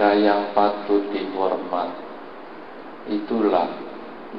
[0.00, 1.92] mereka yang patut dihormat.
[3.12, 3.68] Itulah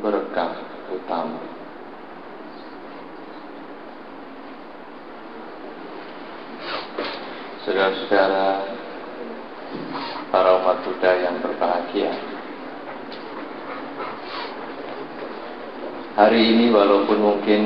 [0.01, 0.57] berkah
[0.89, 1.37] utama.
[7.61, 8.73] Saudara-saudara
[10.33, 12.09] para umat Buddha yang berbahagia.
[16.17, 17.61] Hari ini walaupun mungkin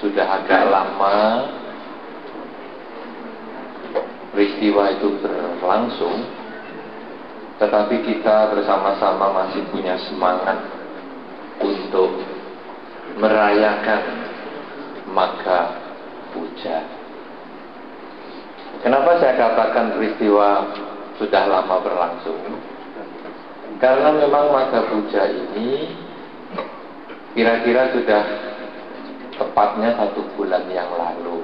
[0.00, 1.44] sudah agak lama
[4.32, 6.37] peristiwa itu berlangsung
[7.58, 10.62] Tetapi kita bersama-sama masih punya semangat
[11.58, 12.22] untuk
[13.18, 14.02] merayakan
[15.10, 15.74] maka
[16.30, 16.98] puja
[18.78, 20.70] Kenapa saya katakan peristiwa
[21.18, 22.38] sudah lama berlangsung?
[23.82, 25.90] Karena memang maka puja ini
[27.34, 28.22] kira-kira sudah
[29.34, 31.42] tepatnya satu bulan yang lalu.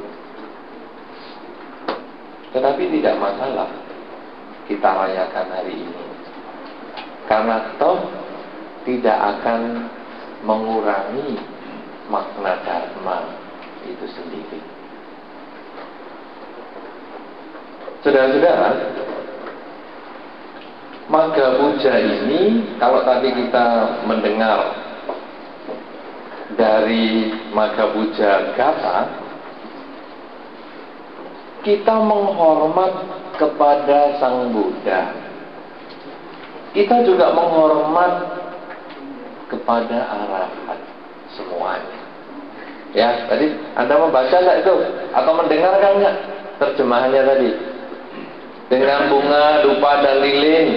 [2.54, 3.66] Tetapi tidak masalah
[4.64, 6.04] kita rayakan hari ini.
[7.24, 8.04] Karena toh
[8.84, 9.88] tidak akan
[10.44, 11.40] mengurangi
[12.12, 13.18] makna dharma
[13.88, 14.60] itu sendiri.
[18.04, 18.70] Saudara-saudara,
[21.08, 23.66] Maga Puja ini kalau tadi kita
[24.04, 24.76] mendengar
[26.56, 28.98] dari Maga Puja Gata
[31.64, 35.14] kita menghormat kepada Sang Buddha
[36.74, 38.12] kita juga menghormat
[39.50, 40.80] kepada arahat
[41.34, 41.98] semuanya
[42.94, 44.74] ya tadi Anda membaca nggak itu
[45.14, 46.16] atau mendengarkan nggak
[46.62, 47.50] terjemahannya tadi
[48.72, 50.68] dengan bunga, dupa, dan lilin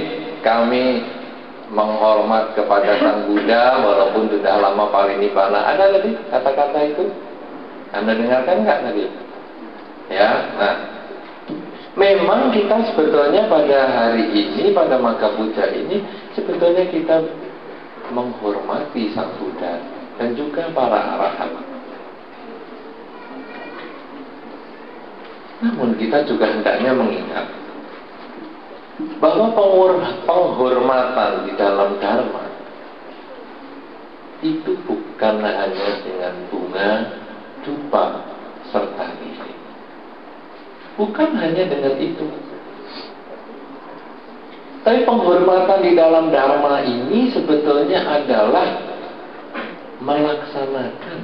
[0.43, 1.01] kami
[1.71, 5.71] menghormat kepada Sang Buddha walaupun sudah lama parinibbana.
[5.75, 7.05] Ada tadi kata-kata itu?
[7.95, 9.05] Anda dengarkan nggak tadi?
[10.07, 10.75] Ya, nah
[11.97, 16.05] memang kita sebetulnya pada hari ini, pada maka Buddha ini,
[16.37, 17.25] sebetulnya kita
[18.13, 19.81] menghormati Sang Buddha
[20.21, 21.51] dan juga para arahat.
[25.57, 27.49] Namun kita juga hendaknya mengingat
[29.17, 29.53] bahwa
[30.25, 32.45] penghormatan di dalam dharma
[34.45, 36.91] itu bukan hanya dengan bunga,
[37.65, 38.21] dupa,
[38.69, 39.36] serta lilin.
[40.97, 42.25] Bukan hanya dengan itu.
[44.81, 48.81] Tapi penghormatan di dalam dharma ini sebetulnya adalah
[50.01, 51.19] melaksanakan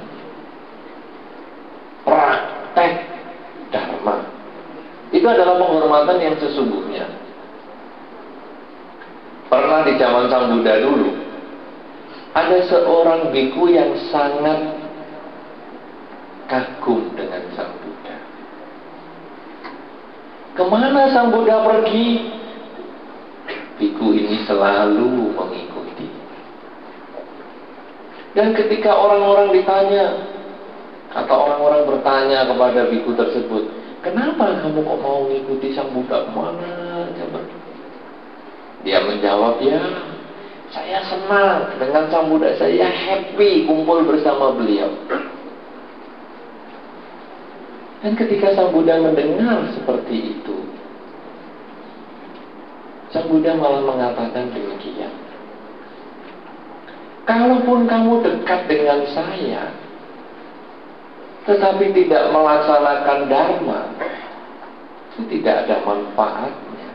[2.06, 2.92] praktek
[3.74, 4.30] dharma.
[5.10, 7.24] Itu adalah penghormatan yang sesungguhnya.
[9.54, 11.14] Pernah di zaman Sang Buddha dulu
[12.34, 14.82] Ada seorang biku yang sangat
[16.50, 18.18] Kagum dengan Sang Buddha
[20.54, 22.30] Ke mana Sang Buddha pergi?
[23.78, 26.06] Biku ini selalu mengikuti.
[28.34, 30.06] Dan ketika orang-orang ditanya
[31.14, 33.70] Atau orang-orang bertanya kepada biku tersebut
[34.02, 36.70] Kenapa kamu kok mau mengikuti Sang Buddha ke mana?
[37.14, 37.26] Aja
[38.84, 39.80] dia menjawab, ya
[40.68, 44.92] saya senang dengan sang Buddha, saya happy kumpul bersama beliau.
[48.04, 50.60] Dan ketika sang Buddha mendengar seperti itu,
[53.08, 55.08] sang Buddha malah mengatakan demikian.
[57.24, 59.72] Kalaupun kamu dekat dengan saya,
[61.48, 63.80] tetapi tidak melaksanakan dharma,
[65.16, 66.90] itu tidak ada manfaatnya.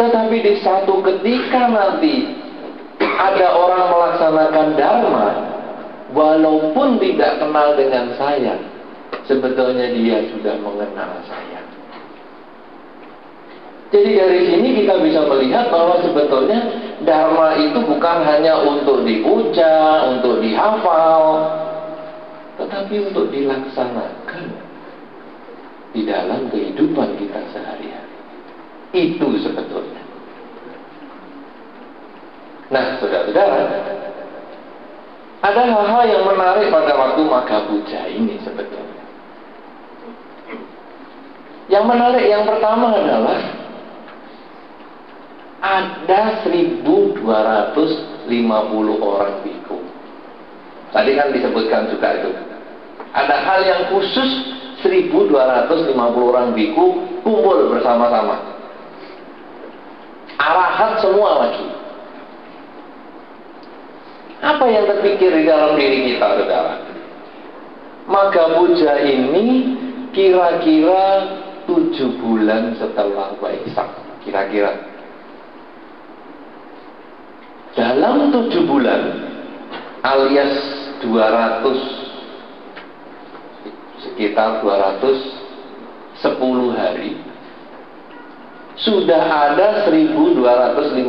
[0.00, 2.40] Tetapi di satu ketika nanti
[3.04, 5.28] ada orang melaksanakan dharma
[6.16, 8.77] walaupun tidak kenal dengan saya,
[9.28, 11.60] sebetulnya dia sudah mengenal saya.
[13.88, 16.60] Jadi dari sini kita bisa melihat bahwa sebetulnya
[17.04, 21.24] dharma itu bukan hanya untuk dipuja, untuk dihafal,
[22.60, 24.44] tetapi untuk dilaksanakan
[25.96, 28.16] di dalam kehidupan kita sehari-hari.
[28.92, 30.04] Itu sebetulnya.
[32.68, 33.64] Nah, saudara-saudara,
[35.40, 38.97] ada hal-hal yang menarik pada waktu Makabuja ini sebetulnya.
[41.68, 43.40] Yang menarik yang pertama adalah
[45.60, 48.24] ada 1250
[49.04, 49.78] orang biku.
[50.88, 52.30] Tadi kan disebutkan juga itu.
[53.12, 54.30] Ada hal yang khusus
[54.80, 55.92] 1250
[56.32, 58.40] orang biku kumpul bersama-sama.
[60.40, 61.66] Arahat semua lagi.
[64.38, 66.78] Apa yang terpikir di dalam diri kita, saudara?
[68.06, 69.76] Maka puja ini
[70.14, 71.04] kira-kira
[71.68, 73.92] tujuh bulan setelah Waisak.
[74.24, 74.72] Kira-kira.
[77.76, 79.28] Dalam tujuh bulan
[80.02, 80.56] alias
[81.04, 82.08] 200
[84.02, 87.14] sekitar 210 hari
[88.78, 91.02] sudah ada 1250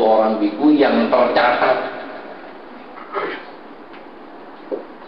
[0.00, 1.78] orang biku yang tercatat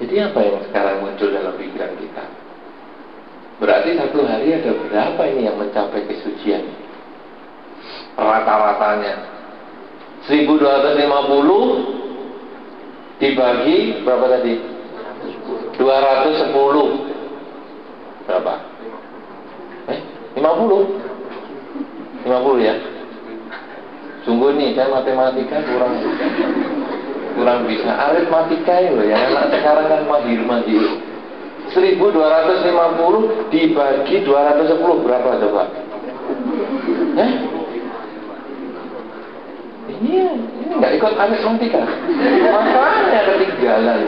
[0.01, 2.25] jadi apa yang sekarang muncul dalam pikiran kita
[3.57, 6.69] berarti satu hari ada berapa ini yang mencapai kesucian?
[8.17, 9.37] Rata-ratanya.
[10.27, 14.59] 1250 dibagi berapa tadi?
[15.79, 18.55] 210 berapa?
[19.93, 20.01] Eh,
[20.35, 22.75] 50 50 ya?
[24.27, 26.03] Sungguh nih saya matematika kurang
[27.39, 27.95] kurang bisa.
[27.95, 28.91] Aritmatika ya
[29.31, 30.83] anak sekarang kan mahir mahir
[31.77, 35.63] 1250 dibagi 210 berapa coba?
[37.21, 37.31] Eh?
[39.87, 40.17] Ini
[40.67, 41.85] ini nggak ikut aritmatika.
[42.53, 44.01] Makanya ketinggalan.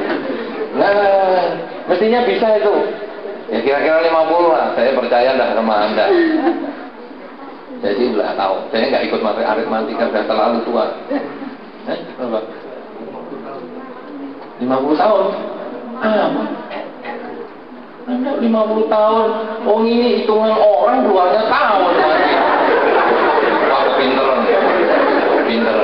[0.77, 0.93] Nah,
[1.89, 2.75] mestinya bisa itu.
[3.49, 4.77] Ya kira-kira 50 lah.
[4.77, 6.07] Saya percaya dah sama Anda.
[7.85, 8.57] Jadi nggak tahu.
[8.75, 10.85] Saya nggak ikut materi aritmatika sudah terlalu tua.
[11.89, 12.41] Eh, berapa?
[14.61, 15.25] 50 tahun.
[15.99, 16.31] Ah,
[18.09, 19.29] anda 50 tahun.
[19.69, 21.93] Oh ini hitungan orang keluarnya tahun.
[23.69, 24.29] Wah, pinter
[25.45, 25.77] pinter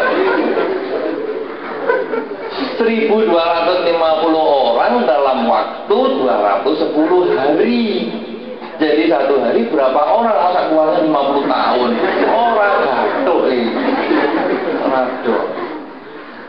[2.81, 3.93] 1250
[4.41, 7.89] orang dalam waktu 210 hari
[8.75, 11.91] jadi satu hari berapa orang masa keluarnya 50 tahun
[12.27, 13.67] orang gaduh eh.
[14.95, 15.45] Aduh.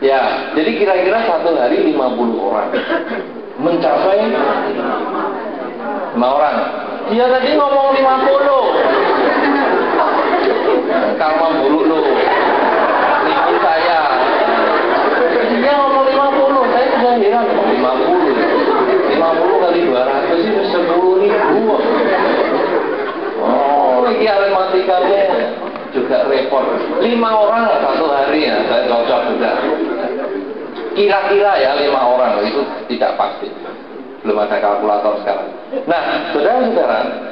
[0.00, 0.20] ya
[0.56, 1.94] jadi kira-kira satu hari 50
[2.36, 2.68] orang
[3.56, 4.20] mencapai
[6.16, 6.56] 5 orang?
[7.12, 8.40] Dia tadi ngomong 50
[11.20, 12.00] kalau buruk lo
[13.28, 14.00] ibu saya.
[15.60, 17.46] Dia ngomong 50 saya sudah heran.
[17.52, 21.76] 50 50 kali 200 itu 10 ribu.
[23.44, 25.20] Oh ini matematikanya
[25.92, 26.64] juga repot.
[27.04, 29.52] 5 orang satu hari ya saya cocok juga.
[30.96, 33.52] Kira-kira ya 5 orang itu tidak pasti
[34.26, 35.48] belum ada kalkulator sekarang
[35.86, 36.02] nah
[36.34, 37.26] saudara-saudara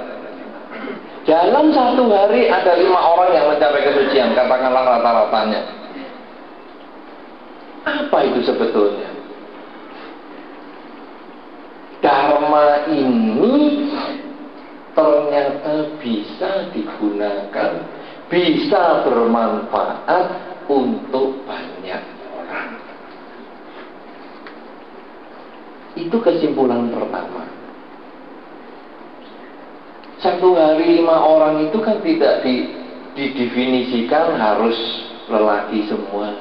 [1.25, 5.61] dalam satu hari ada lima orang yang mencapai kesucian, katakanlah rata-ratanya.
[7.85, 9.08] Apa itu sebetulnya?
[12.05, 13.88] Dharma ini
[14.93, 17.70] ternyata bisa digunakan,
[18.29, 20.26] bisa bermanfaat
[20.69, 22.05] untuk banyak
[22.37, 22.70] orang.
[25.94, 27.46] Itu kesimpulan pertama.
[30.19, 32.70] Satu hari lima orang itu kan tidak di,
[33.15, 34.74] didefinisikan harus
[35.29, 36.34] lelaki semua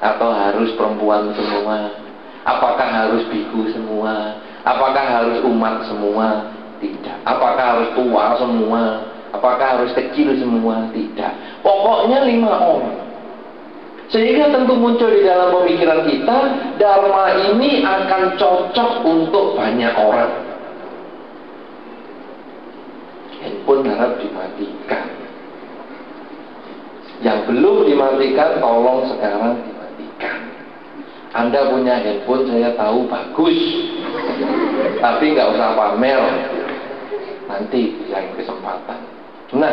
[0.00, 1.96] atau harus perempuan semua
[2.44, 6.50] apakah harus biku semua apakah harus umat semua?
[6.80, 7.16] Tidak.
[7.24, 8.82] Apakah harus tua semua?
[9.32, 10.88] Apakah harus kecil semua?
[10.90, 11.32] Tidak.
[11.64, 13.03] Pokoknya lima orang
[14.12, 16.38] sehingga tentu muncul di dalam pemikiran kita
[16.76, 20.54] Dharma ini akan cocok untuk banyak orang
[23.44, 25.06] handphone harap dimatikan.
[27.20, 30.38] Yang belum dimatikan, tolong sekarang dimatikan.
[31.36, 33.58] Anda punya handphone, saya tahu bagus.
[35.00, 36.22] Tapi nggak usah pamer.
[37.44, 39.00] Nanti yang kesempatan.
[39.52, 39.72] Nah,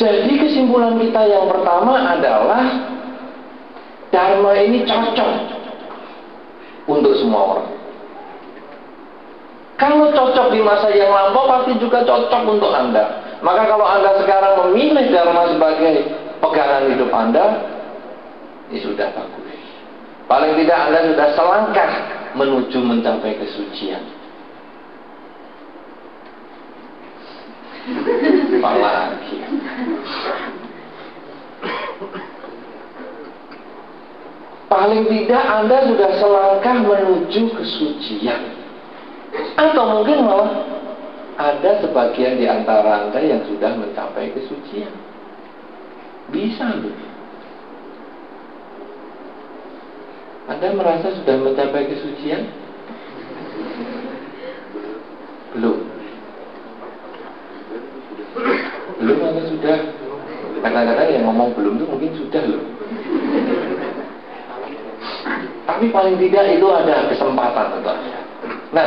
[0.00, 2.64] jadi kesimpulan kita yang pertama adalah
[4.08, 5.30] Dharma ini cocok
[6.88, 7.70] untuk semua orang.
[9.76, 13.36] Kalau cocok di masa yang lampau pasti juga cocok untuk Anda.
[13.44, 16.08] Maka kalau Anda sekarang memilih Dharma sebagai
[16.40, 17.44] pegangan hidup Anda,
[18.72, 19.60] ini sudah bagus.
[20.24, 21.90] Paling tidak Anda sudah selangkah
[22.40, 24.00] menuju mencapai kesucian.
[28.58, 29.29] Apalagi.
[34.70, 38.54] Paling tidak Anda sudah selangkah menuju kesucian.
[39.58, 40.62] Atau mungkin malah
[41.34, 44.94] ada sebagian di antara Anda yang sudah mencapai kesucian.
[46.30, 46.94] Bisa loh.
[50.46, 52.46] Anda merasa sudah mencapai kesucian?
[55.58, 55.82] Belum.
[59.02, 59.78] Belum atau sudah?
[60.62, 62.79] Kadang-kadang yang ngomong belum itu mungkin sudah loh.
[65.70, 67.94] Tapi paling tidak itu ada kesempatan untuk
[68.70, 68.86] Nah,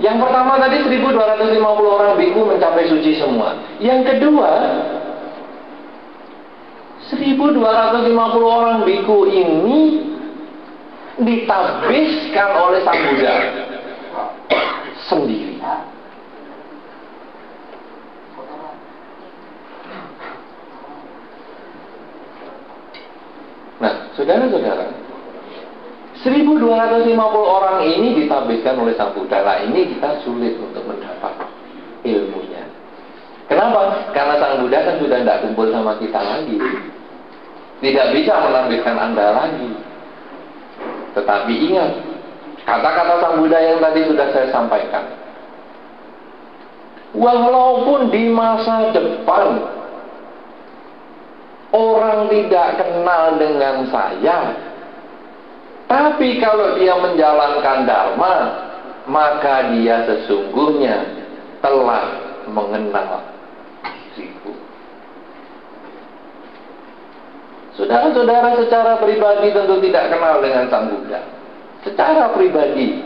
[0.00, 3.56] yang pertama tadi 1250 orang biku mencapai suci semua.
[3.80, 4.52] Yang kedua,
[7.08, 8.04] 1250
[8.44, 9.80] orang biku ini
[11.20, 13.36] ditabiskan oleh Sang Buddha
[15.04, 15.56] sendiri.
[23.80, 24.99] Nah, saudara-saudara,
[26.20, 29.40] 1250 orang ini ditabiskan oleh Sang Buddha.
[29.64, 31.32] Ini kita sulit untuk mendapat
[32.04, 32.60] ilmunya.
[33.48, 34.12] Kenapa?
[34.12, 36.60] Karena Sang Buddha kan sudah tidak kumpul sama kita lagi.
[37.80, 39.70] Tidak bisa menambahkan Anda lagi.
[41.16, 41.90] Tetapi ingat,
[42.68, 45.04] kata-kata Sang Buddha yang tadi sudah saya sampaikan.
[47.16, 49.66] Walaupun di masa depan
[51.74, 54.69] orang tidak kenal dengan saya,
[55.90, 58.34] tapi kalau dia menjalankan dharma,
[59.10, 61.02] maka dia sesungguhnya
[61.58, 62.14] telah
[62.46, 63.26] mengenal
[64.14, 64.54] diriku.
[67.74, 71.26] Saudara-saudara secara pribadi tentu tidak kenal dengan Sang Buddha.
[71.82, 73.02] Secara pribadi,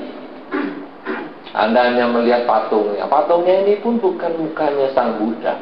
[1.57, 3.09] Anda hanya melihat patungnya.
[3.09, 5.57] Patungnya ini pun bukan mukanya Sang Buddha.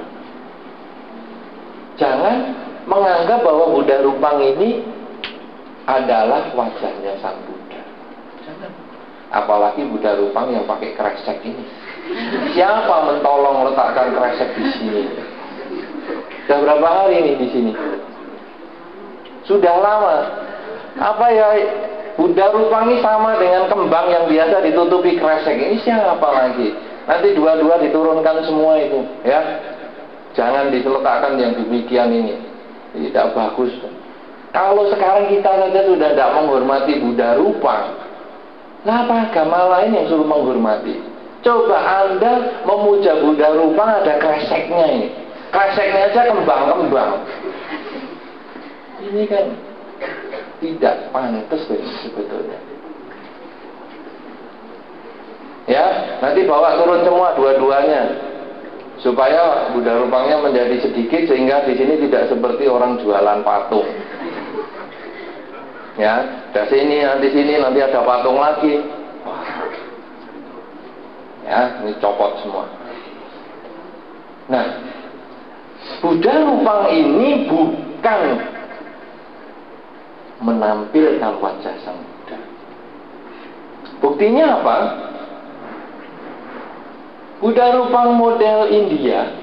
[2.02, 2.50] Jangan
[2.91, 4.92] menganggap bahwa Buddha Rupang ini
[5.87, 7.83] adalah wajahnya Sang Buddha.
[8.47, 8.71] Jangan.
[9.33, 11.65] Apalagi Buddha Rupang yang pakai kresek ini.
[12.53, 15.03] Siapa mentolong letakkan kresek di sini?
[16.45, 17.73] Sudah berapa hari ini di sini?
[19.49, 20.17] Sudah lama.
[21.01, 21.49] Apa ya
[22.21, 25.57] Buddha Rupang ini sama dengan kembang yang biasa ditutupi kresek.
[25.57, 26.77] Ini siapa lagi?
[27.03, 29.43] Nanti dua-dua diturunkan semua itu, ya.
[30.39, 32.37] Jangan diletakkan yang demikian ini.
[32.93, 33.73] Tidak bagus.
[34.53, 37.89] Kalau sekarang kita saja sudah tidak menghormati Buddha rupa,
[38.85, 41.01] kenapa agama lain yang suruh menghormati?
[41.41, 45.09] Coba Anda memuja Buddha rupa ada kreseknya ini.
[45.49, 47.13] Kreseknya aja kembang-kembang.
[49.03, 49.47] Ini kan
[50.61, 51.65] tidak pantas
[52.05, 52.61] sebetulnya.
[55.65, 58.21] Ya, nanti bawa turun semua dua-duanya
[59.01, 63.89] supaya Buddha rupanya menjadi sedikit sehingga di sini tidak seperti orang jualan patung
[66.01, 68.81] ya dari sini nanti sini nanti ada patung lagi.
[71.43, 72.65] Ya ini copot semua.
[74.49, 74.67] Nah
[76.01, 78.23] Buddha Rupang ini bukan
[80.43, 82.39] menampilkan wajah sang Buddha.
[83.99, 84.79] Buktinya apa?
[87.43, 89.35] Buddha Rupang model India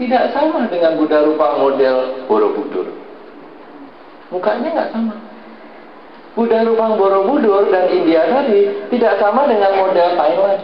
[0.00, 2.88] tidak sama dengan Buddha Rupang model Borobudur.
[4.32, 5.25] Mukanya nggak sama
[6.36, 10.60] Buddha Rupang Borobudur dan India tadi tidak sama dengan model Thailand,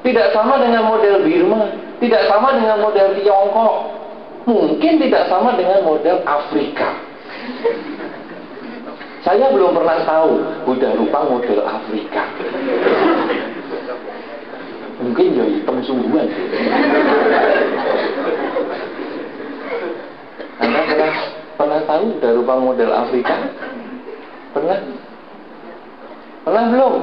[0.00, 1.68] tidak sama dengan model Birma,
[2.00, 3.74] tidak sama dengan model Tiongkok,
[4.48, 6.96] mungkin tidak sama dengan model Afrika.
[9.28, 12.24] Saya belum pernah tahu Buddha Rupang model Afrika.
[15.04, 16.28] Mungkin ya hitam sungguhan.
[20.64, 21.14] Anda pernah
[21.60, 23.36] pernah tahu Buddha Rupang model Afrika?
[24.54, 24.78] Pernah?
[26.46, 26.94] Pernah belum?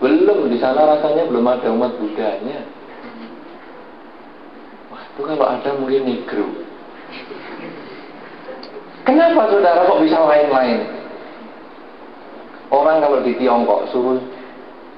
[0.00, 2.62] Belum, di sana rasanya belum ada umat Budanya.
[4.88, 6.46] Wah, itu kalau ada mungkin negro.
[9.02, 10.80] Kenapa saudara kok bisa lain-lain?
[12.70, 14.22] Orang kalau di Tiongkok suruh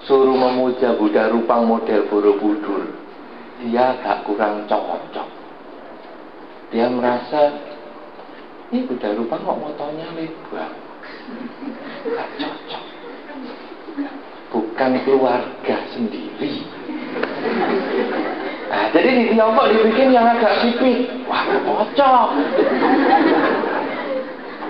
[0.04, 2.92] suruh memuja Buddha Rupang model Borobudur,
[3.64, 5.28] dia agak kurang cocok.
[6.68, 7.56] Dia merasa
[8.68, 10.81] ini Buddha Rupang kok motonya lebar.
[12.02, 12.84] Gak cocok.
[14.52, 16.66] Bukan keluarga sendiri.
[18.72, 21.08] Nah, jadi di Tiongkok dibikin yang agak sipit.
[21.28, 22.28] Wah, cocok.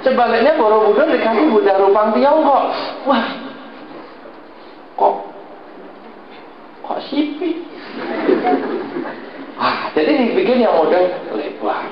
[0.03, 2.65] Sebaliknya Borobudur dikasih Buddha Rupang Tiongkok.
[3.07, 3.27] Wah,
[4.99, 5.15] kok
[6.83, 7.63] kok sipit?
[9.63, 11.07] Ah, jadi dibikin yang model
[11.39, 11.87] lebar.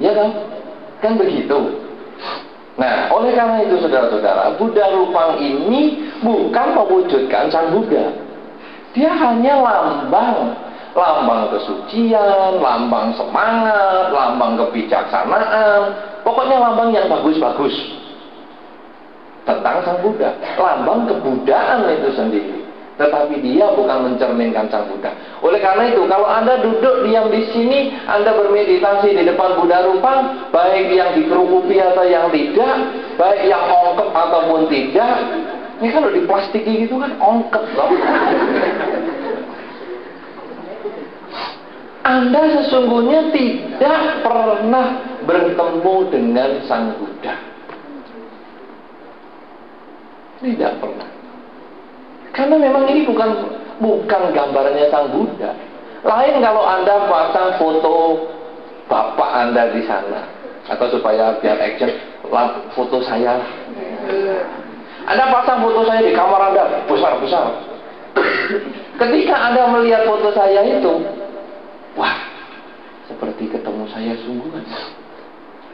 [0.00, 0.30] Ya kan?
[1.04, 1.89] Kan begitu.
[2.80, 8.08] Nah, oleh karena itu saudara-saudara, Buddha Rupang ini bukan mewujudkan Sang Buddha.
[8.96, 10.56] Dia hanya lambang,
[10.96, 15.92] lambang kesucian, lambang semangat, lambang kebijaksanaan,
[16.24, 18.00] pokoknya lambang yang bagus-bagus.
[19.44, 20.32] tentang Sang Buddha.
[20.56, 22.59] Lambang kebudayaan itu sendiri.
[23.00, 25.08] Tetapi dia bukan mencerminkan Sang Buddha.
[25.40, 30.44] Oleh karena itu, kalau Anda duduk diam di sini, Anda bermeditasi di depan Buddha rupa,
[30.52, 32.76] baik yang dikerukupi atau yang tidak,
[33.16, 35.16] baik yang ongkep ataupun tidak,
[35.80, 37.88] ini kalau di plastik gitu kan ongkep loh.
[42.04, 44.86] Anda sesungguhnya tidak pernah
[45.24, 47.32] bertemu dengan Sang Buddha.
[50.44, 51.19] Tidak pernah.
[52.30, 53.30] Karena memang ini bukan
[53.82, 55.50] bukan gambarnya Sang Buddha.
[56.00, 58.24] Lain kalau Anda pasang foto
[58.88, 60.24] bapak Anda di sana
[60.70, 61.90] atau supaya biar action
[62.72, 63.42] foto saya.
[65.04, 67.46] Anda pasang foto saya di kamar Anda besar-besar.
[69.00, 70.92] Ketika Anda melihat foto saya itu,
[71.98, 72.16] wah,
[73.10, 74.64] seperti ketemu saya sungguhan.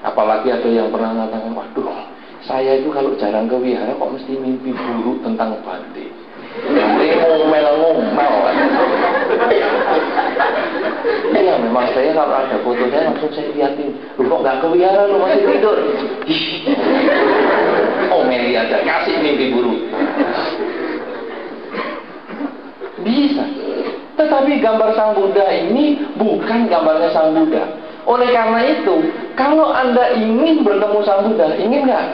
[0.07, 1.91] Apalagi ada yang pernah mengatakan, waduh,
[2.47, 6.07] saya itu kalau jarang ke wihara kok mesti mimpi buruk tentang Bante.
[6.65, 8.35] Ini ngomel-ngomel
[11.37, 13.95] Iya memang saya kalau ada foto saya langsung saya liatin.
[14.19, 15.79] Lu kok gak kewihara lu masih tidur?
[18.11, 19.81] Oh Meli aja kasih mimpi buruk.
[23.05, 23.45] Bisa.
[24.17, 27.69] Tetapi gambar Sang Buddha ini bukan gambarnya Sang Buddha.
[28.07, 29.03] Oleh karena itu
[29.35, 32.07] Kalau anda ingin bertemu Sang Buddha Ingin nggak?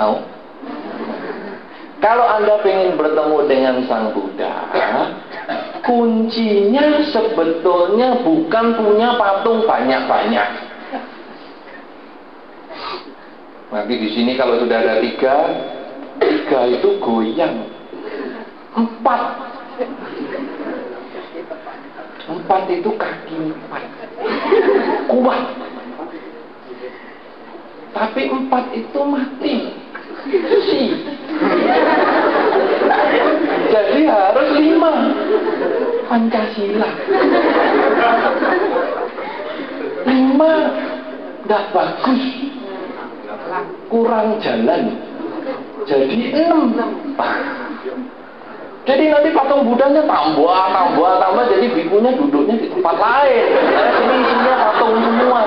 [0.00, 0.35] Mau?
[1.96, 4.68] Kalau Anda ingin bertemu dengan Sang Buddha,
[5.80, 10.50] kuncinya sebetulnya bukan punya patung banyak-banyak.
[13.72, 15.36] Nanti di sini kalau sudah ada tiga,
[16.20, 17.64] tiga itu goyang.
[18.76, 19.20] Empat.
[22.28, 23.82] Empat itu kaki empat.
[25.08, 25.42] Kuat.
[27.96, 29.54] Tapi empat itu mati.
[30.68, 30.82] Si.
[33.72, 34.92] Jadi harus lima.
[36.06, 36.90] Pancasila.
[40.06, 40.52] Lima.
[41.42, 42.24] Tidak bagus.
[43.86, 44.82] Kurang jalan.
[45.86, 46.74] Jadi enam.
[48.86, 51.44] Jadi nanti patung budanya tambah, tambah, tambah.
[51.50, 53.44] Jadi bikunya duduknya di tempat lain.
[53.98, 55.40] Sini isinya patung semua.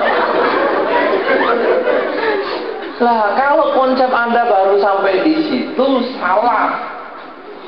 [3.00, 5.69] Nah, kalau konsep Anda baru sampai di situ
[6.18, 6.98] salah.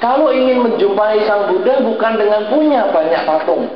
[0.03, 3.71] Kalau ingin menjumpai Sang Buddha bukan dengan punya banyak patung.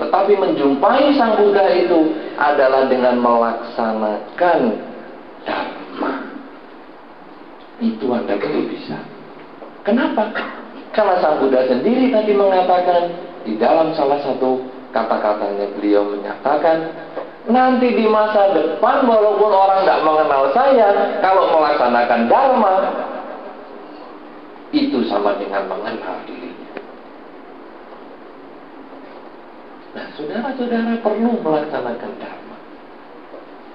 [0.00, 4.60] Tetapi menjumpai Sang Buddha itu adalah dengan melaksanakan
[5.44, 6.12] dharma.
[7.84, 8.96] Itu Anda baru bisa.
[9.84, 10.32] Kenapa?
[10.96, 13.12] Karena Sang Buddha sendiri tadi mengatakan
[13.44, 14.64] di dalam salah satu
[14.96, 16.88] kata-katanya beliau menyatakan
[17.42, 22.74] Nanti di masa depan walaupun orang tidak mengenal saya, kalau melaksanakan dharma,
[24.70, 26.70] itu sama dengan mengenal dirinya.
[29.92, 32.56] Nah, saudara-saudara perlu melaksanakan dharma.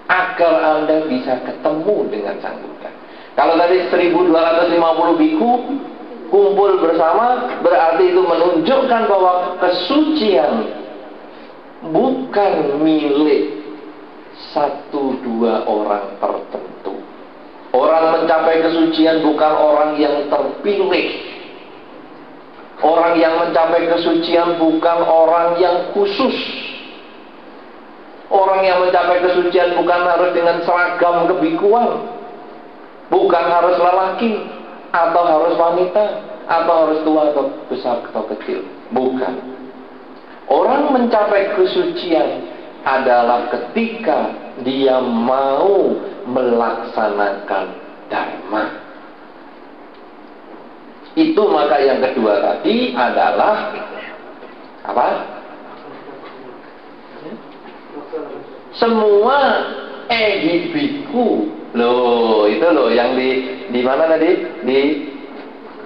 [0.08, 2.90] Agar Anda bisa ketemu dengan Sang Buddha.
[3.36, 5.52] Kalau tadi 1250 biku
[6.34, 10.74] kumpul bersama, berarti itu menunjukkan bahwa kesucian
[11.94, 13.37] bukan milik
[14.58, 16.98] satu dua orang tertentu.
[17.78, 21.08] Orang mencapai kesucian bukan orang yang terpilih.
[22.82, 26.34] Orang yang mencapai kesucian bukan orang yang khusus.
[28.34, 32.18] Orang yang mencapai kesucian bukan harus dengan seragam kebikuan.
[33.14, 34.42] Bukan harus lelaki
[34.92, 36.04] atau harus wanita
[36.48, 38.66] atau harus tua atau besar atau kecil.
[38.92, 39.34] Bukan.
[40.48, 42.57] Orang mencapai kesucian
[42.88, 44.32] adalah ketika
[44.64, 45.92] dia mau
[46.24, 47.66] melaksanakan
[48.08, 48.64] dharma.
[51.20, 53.76] Itu maka yang kedua tadi adalah
[54.88, 55.08] apa?
[58.78, 59.40] Semua
[60.08, 64.32] ehibiku loh itu loh yang di di mana tadi
[64.64, 64.80] di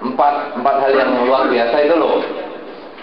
[0.02, 2.22] empat empat hal yang luar biasa itu loh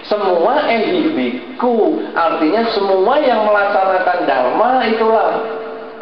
[0.10, 5.30] semua ehibiku Artinya semua yang melaksanakan dharma itulah.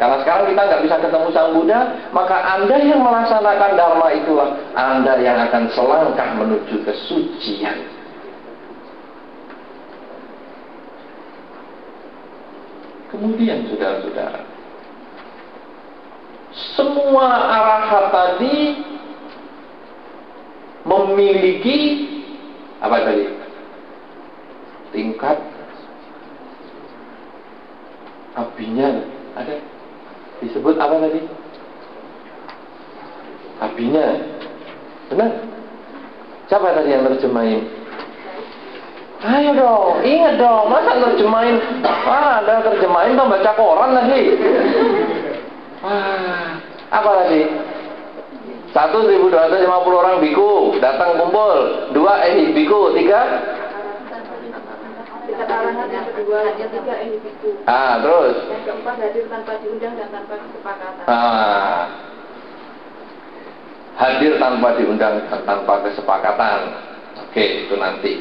[0.00, 1.80] Karena sekarang kita nggak bisa ketemu Sang Buddha
[2.16, 4.48] Maka Anda yang melaksanakan dharma itulah.
[4.72, 7.78] Anda yang akan selangkah menuju kesucian.
[13.12, 14.40] Kemudian saudara-saudara
[16.80, 18.56] Semua arahat tadi
[20.88, 21.80] Memiliki
[22.80, 23.47] Apa tadi?
[24.94, 25.38] Tingkat
[28.38, 29.02] apinya
[29.34, 29.58] ada
[30.38, 31.20] disebut apa tadi
[33.58, 34.06] abinya.
[35.08, 35.30] Benar?
[36.46, 37.66] Siapa tadi yang terjemahin?
[39.18, 41.58] Ayo dong, ingat dong, masa terjemahin?
[41.82, 44.38] Ah, ada terjemahin dong baca koran lagi.
[45.82, 46.62] Ah,
[46.94, 47.42] apa tadi?
[48.70, 51.90] Satu seribu dua ratus lima puluh orang biku datang kumpul.
[51.90, 53.42] Dua eh biku, tiga
[57.68, 58.36] Ah, terus?
[58.48, 61.04] Yang keempat hadir tanpa diundang dan tanpa kesepakatan.
[61.04, 61.82] Ah,
[64.00, 66.60] hadir tanpa diundang dan tanpa kesepakatan.
[67.28, 68.12] Oke, itu nanti.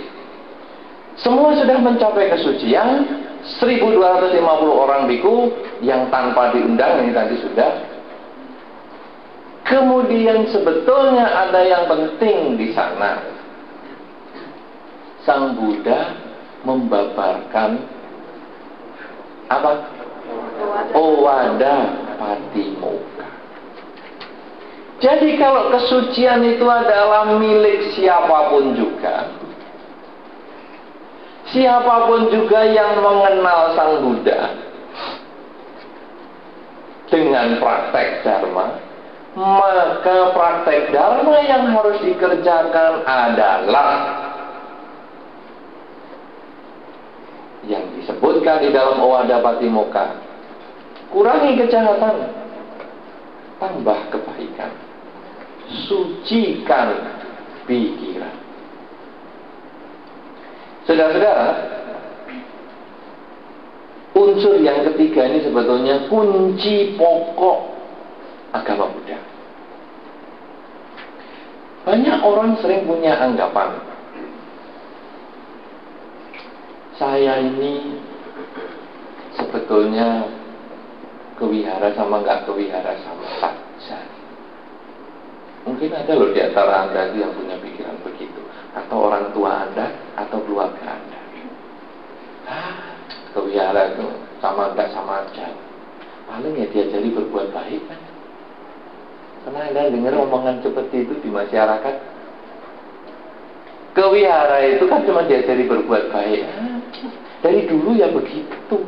[1.17, 3.23] Semua sudah mencapai kesucian.
[3.47, 7.71] 1250 orang biku yang tanpa diundang ini tadi sudah.
[9.63, 13.23] Kemudian sebetulnya ada yang penting di sana.
[15.23, 16.26] Sang Buddha
[16.65, 17.69] membabarkan
[19.47, 19.71] apa?
[20.97, 21.75] Owada
[22.17, 23.29] Patimoka.
[24.97, 29.29] Jadi kalau kesucian itu adalah milik siapa pun juga,
[31.53, 34.57] siapa pun juga yang mengenal Sang Buddha
[37.13, 38.81] dengan praktek Dharma,
[39.37, 43.89] maka praktek Dharma yang harus dikerjakan adalah
[47.65, 50.21] yang disebutkan di dalam Owada Patimoka.
[51.09, 52.15] Kurangi kejahatan,
[53.57, 54.87] tambah kebaikan
[55.67, 56.89] sucikan
[57.67, 58.35] pikiran.
[60.87, 61.47] Saudara-saudara,
[64.15, 67.59] unsur yang ketiga ini sebetulnya kunci pokok
[68.55, 69.19] agama Buddha.
[71.83, 73.79] Banyak orang sering punya anggapan,
[76.97, 78.01] saya ini
[79.37, 80.25] sebetulnya
[81.37, 84.01] kewihara sama nggak kewihara sama saja.
[85.67, 88.41] Mungkin ada loh di antara Anda yang punya pikiran begitu.
[88.73, 91.19] Atau orang tua Anda, atau keluarga Anda.
[92.47, 92.97] Ah,
[93.35, 94.07] kewihara itu
[94.41, 95.53] sama enggak sama aja.
[96.27, 98.01] Paling ya diajari berbuat baik kan.
[99.45, 101.95] Karena Anda dengar omongan seperti itu di masyarakat.
[103.91, 106.41] Kewihara itu kan cuma diajari berbuat baik.
[107.47, 108.83] Dari dulu ya begitu.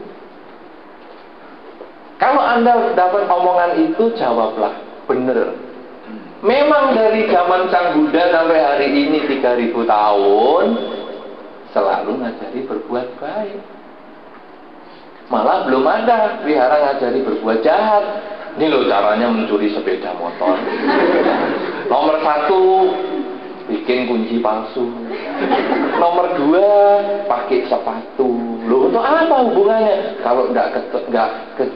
[2.19, 4.75] Kalau Anda dapat omongan itu, jawablah
[5.07, 5.55] benar
[6.43, 10.65] Memang dari zaman Sang Buddha sampai hari ini 3000 tahun
[11.71, 13.59] selalu ngajari berbuat baik.
[15.31, 18.03] Malah belum ada wihara ngajari berbuat jahat.
[18.55, 20.59] Ini loh caranya mencuri sepeda motor.
[21.91, 22.63] Nomor satu
[23.67, 24.87] bikin kunci palsu.
[25.99, 26.71] Nomor dua,
[27.27, 28.38] pakai sepatu.
[28.69, 30.21] Loh, untuk apa hubungannya?
[30.21, 30.69] Kalau nggak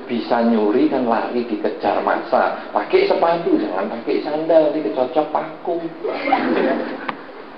[0.06, 2.69] bisa nyuri kan lari dikejar masa.
[2.69, 5.82] Pakai sepatu, jangan pakai sandal, nanti kecocok paku.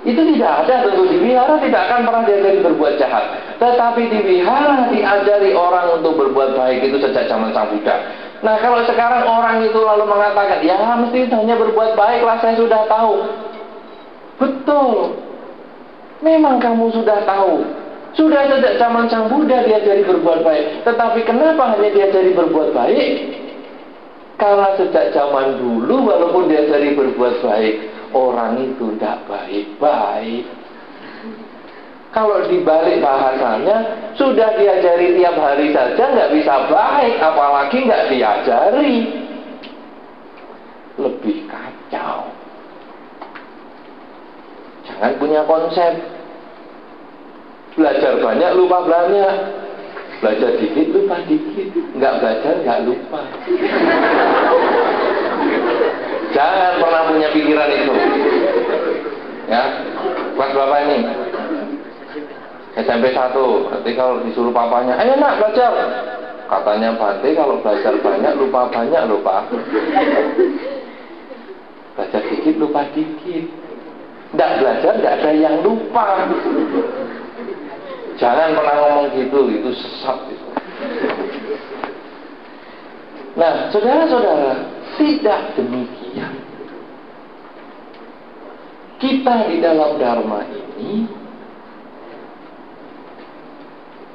[0.06, 3.26] Itu tidak ada tentu di wihara tidak akan pernah diajari berbuat jahat.
[3.60, 8.06] Tetapi di wihara diajari orang untuk berbuat baik itu sejak zaman Sang Buddha.
[8.40, 12.86] Nah kalau sekarang orang itu lalu mengatakan, ya mesti hanya berbuat baik lah saya sudah
[12.88, 13.14] tahu.
[14.40, 15.18] Betul.
[16.24, 17.84] Memang kamu sudah tahu.
[18.16, 20.88] Sudah sejak zaman Sang Buddha diajari berbuat baik.
[20.88, 23.12] Tetapi kenapa hanya diajari berbuat baik?
[24.40, 27.76] Karena sejak zaman dulu walaupun diajari berbuat baik,
[28.16, 30.44] orang itu tidak baik-baik.
[32.16, 38.96] Kalau dibalik bahasanya, sudah diajari tiap hari saja nggak bisa baik, apalagi nggak diajari.
[40.96, 42.32] Lebih kacau.
[44.88, 45.94] Jangan punya konsep.
[47.76, 49.36] Belajar banyak, lupa banyak.
[50.24, 51.68] Belajar dikit, lupa dikit.
[52.00, 53.20] Nggak belajar, nggak lupa.
[56.32, 57.94] Jangan pernah punya pikiran itu.
[59.46, 59.64] Ya,
[60.34, 60.98] kelas berapa ini?
[62.76, 63.32] SMP 1
[63.72, 65.72] Nanti kalau disuruh papanya Ayo nak belajar
[66.52, 69.48] Katanya Bante kalau belajar banyak lupa banyak lupa
[71.96, 73.48] Belajar dikit lupa dikit
[74.36, 76.28] tidak belajar, tidak ada yang lupa.
[78.16, 80.18] Jangan pernah ngomong gitu, itu sesat.
[80.32, 80.48] Itu.
[83.36, 84.52] Nah, saudara-saudara,
[84.96, 86.34] tidak demikian.
[88.96, 91.04] Kita di dalam Dharma ini,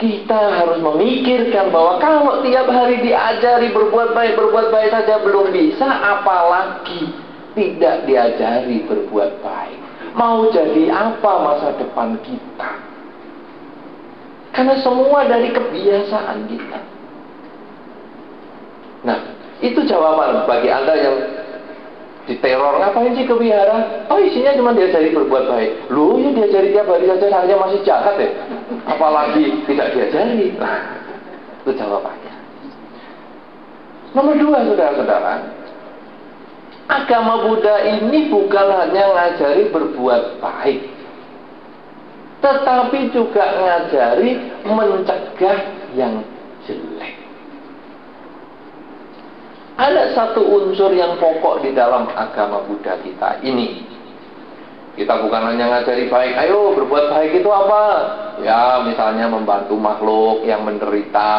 [0.00, 5.84] kita harus memikirkan bahwa kalau tiap hari diajari berbuat baik, berbuat baik saja belum bisa,
[5.84, 7.12] apalagi
[7.52, 9.78] tidak diajari berbuat baik.
[10.16, 12.89] Mau jadi apa masa depan kita?
[14.50, 16.80] Karena semua dari kebiasaan kita.
[19.06, 19.18] Nah,
[19.62, 21.16] itu jawaban bagi Anda yang
[22.28, 22.78] diteror.
[22.82, 25.70] Ngapain sih ke wihara oh isinya cuma diajari berbuat baik.
[25.90, 28.30] Lu ya diajari tiap hari saja hanya masih jahat ya.
[28.86, 30.54] Apalagi tidak diajari.
[30.58, 30.78] Nah
[31.64, 32.34] itu jawabannya.
[34.14, 35.34] Nomor dua saudara-saudara.
[36.90, 40.99] Agama Buddha ini bukan hanya ngajari berbuat baik
[42.40, 45.58] tetapi juga ngajari mencegah
[45.96, 46.24] yang
[46.64, 47.20] jelek
[49.80, 53.88] ada satu unsur yang pokok di dalam agama Buddha kita ini.
[54.92, 57.84] Kita bukan hanya ngajari baik, ayo berbuat baik itu apa?
[58.44, 61.32] Ya, misalnya membantu makhluk yang menderita,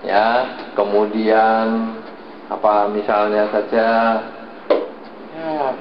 [0.00, 0.28] ya,
[0.72, 1.92] kemudian
[2.46, 3.88] apa misalnya saja
[5.34, 5.74] ya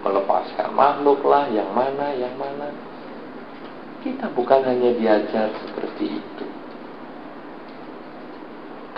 [0.00, 2.72] melepaskan makhluk lah yang mana yang mana
[4.06, 6.46] kita bukan hanya diajar seperti itu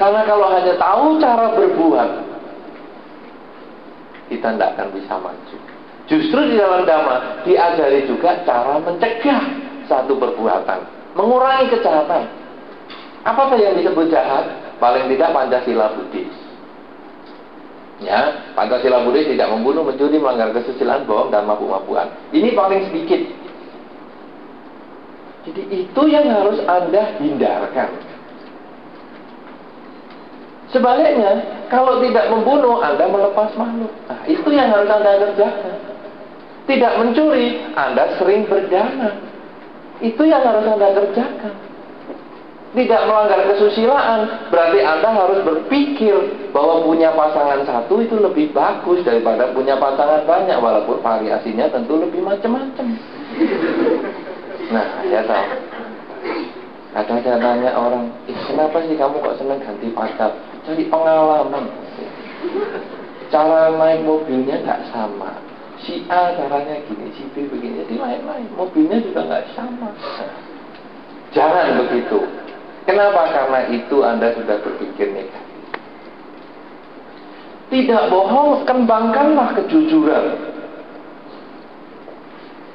[0.01, 2.11] karena kalau hanya tahu cara berbuat,
[4.33, 5.57] kita tidak akan bisa maju.
[6.09, 9.45] Justru di dalam dhamma diajari juga cara mencegah
[9.93, 10.81] satu perbuatan,
[11.13, 12.33] mengurangi kejahatan.
[13.29, 14.49] Apa yang disebut jahat?
[14.81, 16.33] Paling tidak Pancasila Buddhis.
[18.01, 22.09] Ya, Pancasila Buddhis tidak membunuh, mencuri, melanggar kesusilaan, bohong, dan mabuk-mabukan.
[22.33, 23.21] Ini paling sedikit.
[25.41, 27.91] Jadi itu yang harus Anda hindarkan.
[30.71, 33.91] Sebaliknya, kalau tidak membunuh, Anda melepas makhluk.
[34.07, 35.75] Nah, itu yang harus Anda kerjakan.
[36.71, 39.19] Tidak mencuri, Anda sering berdana.
[39.99, 41.55] Itu yang harus Anda kerjakan.
[42.71, 46.15] Tidak melanggar kesusilaan, berarti Anda harus berpikir
[46.55, 52.23] bahwa punya pasangan satu itu lebih bagus daripada punya pasangan banyak, walaupun variasinya tentu lebih
[52.23, 52.95] macam-macam.
[54.71, 55.47] Nah, ya tahu.
[56.91, 60.35] Kadang saya tanya orang, kenapa sih kamu kok senang ganti pacar?
[60.67, 61.65] cari pengalaman.
[63.31, 65.39] Cara naik mobilnya nggak sama.
[65.81, 68.49] Si A caranya gini si B begini jadi lain-lain.
[68.59, 69.91] Mobilnya juga nggak sama.
[71.31, 72.27] Jangan begitu.
[72.85, 73.23] Kenapa?
[73.31, 75.47] Karena itu anda sudah berpikir negatif.
[77.71, 80.59] Tidak bohong kembangkanlah kejujuran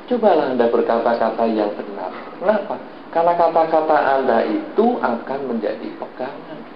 [0.07, 2.75] cobalah anda berkata-kata yang benar kenapa
[3.09, 6.75] karena kata-kata anda itu akan menjadi pegangan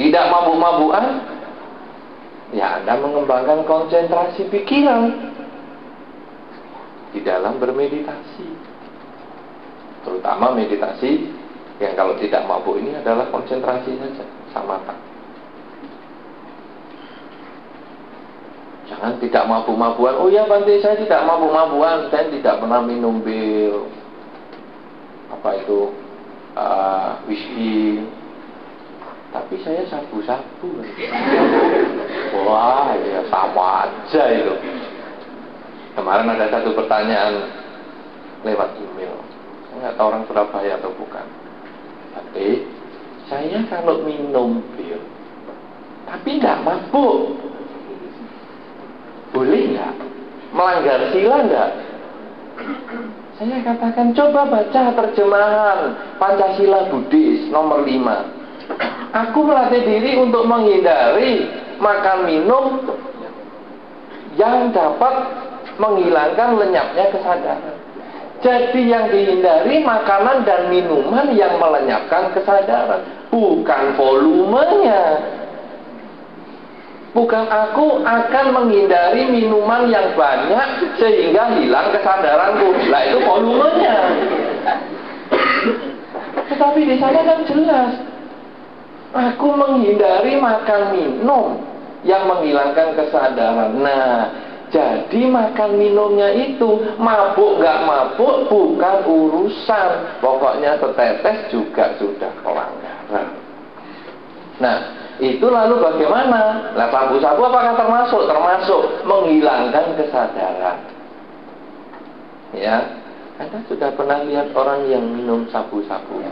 [0.00, 1.06] tidak mabuk-mabukan,
[2.56, 5.12] ya Anda mengembangkan konsentrasi pikiran
[7.12, 8.48] di dalam bermeditasi.
[10.00, 11.28] Terutama meditasi
[11.84, 14.24] yang kalau tidak mabuk ini adalah konsentrasi saja,
[14.56, 14.96] sama tak.
[18.90, 20.18] Jangan tidak mabuk-mabukan.
[20.18, 23.86] Oh ya Bante saya tidak mabuk-mabukan, saya tidak pernah minum bir
[25.30, 25.94] apa itu
[26.58, 28.02] uh, whisky.
[29.30, 30.82] Tapi saya sabu-sabu.
[32.50, 34.54] Wah ya sama aja itu.
[35.94, 37.46] Kemarin ada satu pertanyaan
[38.42, 39.14] lewat email.
[39.70, 41.26] Saya nggak tahu orang Surabaya atau bukan.
[42.10, 42.66] Tapi
[43.30, 44.98] saya kalau minum bir
[46.10, 47.38] tapi nggak mabuk
[49.30, 49.94] boleh nggak
[50.54, 51.70] melanggar sila nggak
[53.40, 55.78] saya katakan coba baca terjemahan
[56.20, 58.40] Pancasila Buddhis nomor 5
[59.10, 61.50] Aku melatih diri untuk menghindari
[61.82, 62.64] makan minum
[64.38, 65.14] yang dapat
[65.82, 67.74] menghilangkan lenyapnya kesadaran.
[68.40, 75.18] Jadi yang dihindari makanan dan minuman yang melenyapkan kesadaran, bukan volumenya.
[77.10, 82.70] Bukan aku akan menghindari minuman yang banyak sehingga hilang kesadaranku.
[82.86, 83.96] Lah itu volumenya.
[86.50, 87.92] Tetapi di sana kan jelas
[89.10, 91.58] Aku menghindari makan minum
[92.06, 93.82] yang menghilangkan kesadaran.
[93.82, 94.30] Nah,
[94.70, 100.22] jadi makan minumnya itu mabuk gak mabuk bukan urusan.
[100.22, 103.28] Pokoknya setetes juga sudah pelanggaran.
[104.62, 104.78] Nah,
[105.20, 106.72] itu lalu bagaimana?
[106.72, 108.24] Nah, sabu-sabu apakah termasuk?
[108.24, 110.78] Termasuk menghilangkan kesadaran.
[112.56, 112.98] Ya,
[113.36, 116.24] Anda sudah pernah lihat orang yang minum sabu-sabu?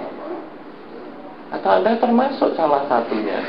[1.52, 3.44] Atau Anda termasuk salah satunya?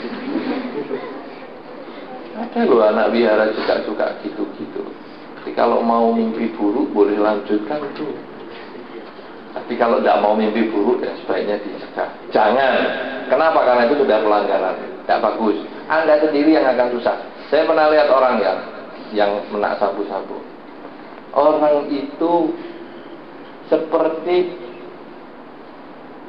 [2.39, 4.83] Ada loh anak biara juga suka gitu-gitu.
[5.39, 8.11] Jadi kalau mau mimpi buruk boleh lanjutkan tuh.
[9.55, 12.11] Tapi kalau tidak mau mimpi buruk ya sebaiknya dicegah.
[12.31, 12.73] Jangan.
[13.27, 13.59] Kenapa?
[13.65, 14.98] Karena itu sudah pelanggaran.
[15.09, 15.57] Tidak bagus.
[15.89, 17.17] Anda sendiri yang akan susah.
[17.49, 18.61] Saya pernah lihat orang yang
[19.09, 20.37] yang menak sabu-sabu.
[21.33, 22.53] Orang itu
[23.73, 24.53] seperti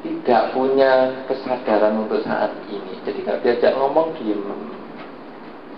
[0.01, 2.97] tidak punya kesadaran untuk saat ini.
[3.05, 4.41] Jadi kalau diajak ngomong diem.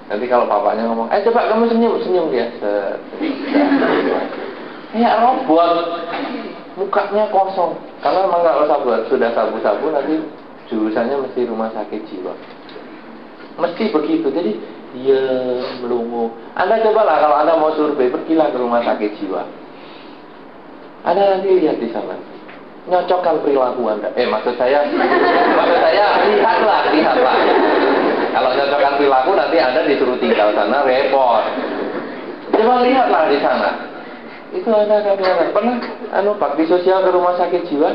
[0.07, 2.47] Nanti kalau bapaknya ngomong, eh coba kamu senyum, senyum dia.
[4.95, 6.07] Ya robot,
[6.79, 7.75] mukanya kosong.
[7.99, 10.23] Karena memang kalau sabu, sudah sabu-sabu nanti
[10.71, 12.31] jurusannya mesti rumah sakit jiwa.
[13.57, 14.27] Mesti begitu.
[14.33, 14.51] Jadi
[14.93, 15.21] dia
[15.81, 16.33] melungu.
[16.53, 19.43] Anda cobalah kalau Anda mau survei, pergilah ke rumah sakit jiwa.
[21.03, 22.15] Anda nanti lihat di sana.
[22.83, 24.13] Nyocokkan perilaku Anda.
[24.13, 24.85] Eh maksud saya,
[25.57, 27.35] maksud saya lihatlah, lihatlah.
[28.33, 31.43] Kalau nyocokkan perilaku nanti Anda disuruh tinggal sana repot.
[32.53, 33.69] Coba lihatlah di sana.
[34.53, 35.49] Itu Anda akan lihat.
[35.57, 35.77] Pernah
[36.13, 37.89] anu bakti sosial ke rumah sakit jiwa?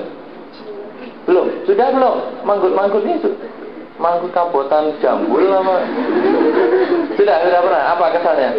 [1.30, 1.46] Belum.
[1.68, 2.42] Sudah belum?
[2.42, 3.30] Manggut-manggutnya itu
[3.98, 5.82] manggut kabotan jambul lama.
[7.18, 7.82] Sudah, sudah pernah.
[7.98, 8.50] Apa kesannya?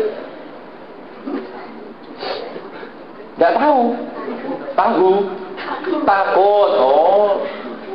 [3.39, 3.83] Tidak tahu.
[4.75, 5.11] Tahu.
[6.03, 6.69] Takut.
[6.75, 7.39] Oh,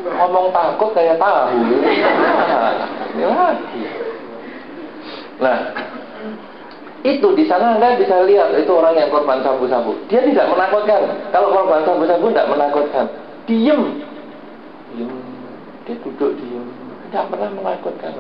[0.04, 1.56] ngomong takut kayak tahu.
[5.34, 5.56] Nah,
[7.04, 9.92] itu di sana Anda bisa lihat itu orang yang korban sabu-sabu.
[10.08, 11.28] Dia tidak menakutkan.
[11.28, 13.06] Kalau korban sabu-sabu tidak menakutkan.
[13.44, 14.00] Diem.
[14.96, 15.12] Diem.
[15.84, 16.83] Dia duduk diem.
[17.14, 18.10] Tidak pernah menakutkan.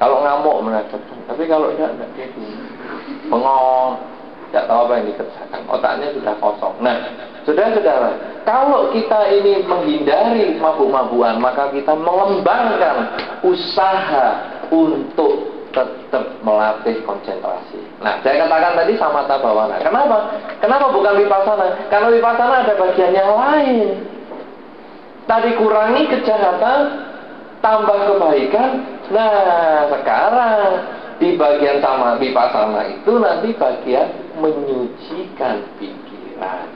[0.00, 1.20] Kalau ngamuk menakutkan.
[1.28, 2.64] Tapi kalau tidak, tidak dia diem.
[3.28, 4.00] Bengong.
[4.48, 5.60] Tidak tahu apa yang dikerjakan.
[5.68, 6.74] Otaknya sudah kosong.
[6.80, 6.96] Nah,
[7.44, 17.76] saudara-saudara, kalau kita ini menghindari mabuk-mabuan, maka kita mengembangkan usaha untuk tetap melatih konsentrasi.
[18.00, 19.76] Nah, saya katakan tadi sama tabawana.
[19.84, 20.40] Kenapa?
[20.64, 21.84] Kenapa bukan vipassana?
[21.92, 24.08] Karena vipassana ada bagian yang lain.
[25.28, 27.07] Tadi kurangi kejahatan,
[27.60, 28.70] tambah kebaikan.
[29.08, 30.70] Nah, sekarang
[31.18, 36.66] di bagian sama vipassana itu nanti bagian menyucikan pikiran.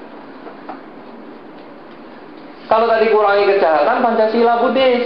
[2.67, 5.05] Kalau tadi kurangi kejahatan, Pancasila Buddhis.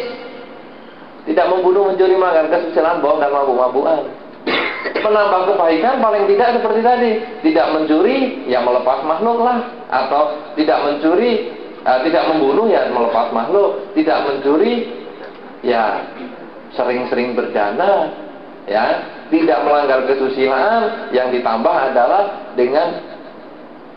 [1.27, 4.07] Tidak membunuh, mencuri, melanggar kesusilaan, bohong, dan mabuk-mabukan.
[5.03, 7.11] Menambah kebaikan paling tidak seperti tadi.
[7.43, 9.67] Tidak mencuri, ya melepas makhluk lah.
[9.91, 11.51] Atau tidak mencuri,
[11.83, 13.91] uh, tidak membunuh, ya melepas makhluk.
[13.99, 14.87] Tidak mencuri,
[15.67, 16.07] ya
[16.79, 18.25] sering-sering berdana.
[18.67, 18.99] Ya,
[19.31, 22.99] tidak melanggar kesusilaan, yang ditambah adalah dengan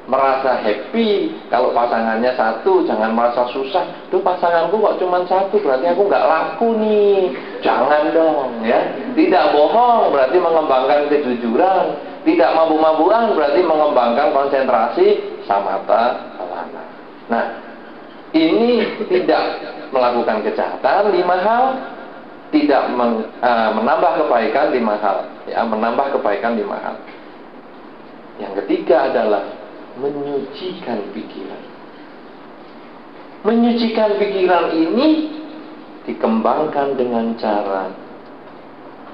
[0.05, 1.33] merasa happy.
[1.49, 4.09] Kalau pasangannya satu jangan merasa susah.
[4.13, 7.33] Tuh pasanganku kok cuma satu berarti aku nggak laku nih.
[7.65, 8.93] Jangan dong ya.
[9.17, 11.85] Tidak bohong berarti mengembangkan kejujuran.
[12.21, 16.83] Tidak mabuk-mabukan berarti mengembangkan konsentrasi samata alana
[17.25, 17.45] nah
[18.37, 19.43] ini tidak
[19.89, 21.63] melakukan kejahatan lima hal
[22.49, 26.95] tidak men, uh, menambah kebaikan lima hal ya menambah kebaikan lima hal
[28.39, 29.43] yang ketiga adalah
[29.99, 31.63] menyucikan pikiran.
[33.43, 35.07] Menyucikan pikiran ini
[36.07, 37.91] dikembangkan dengan cara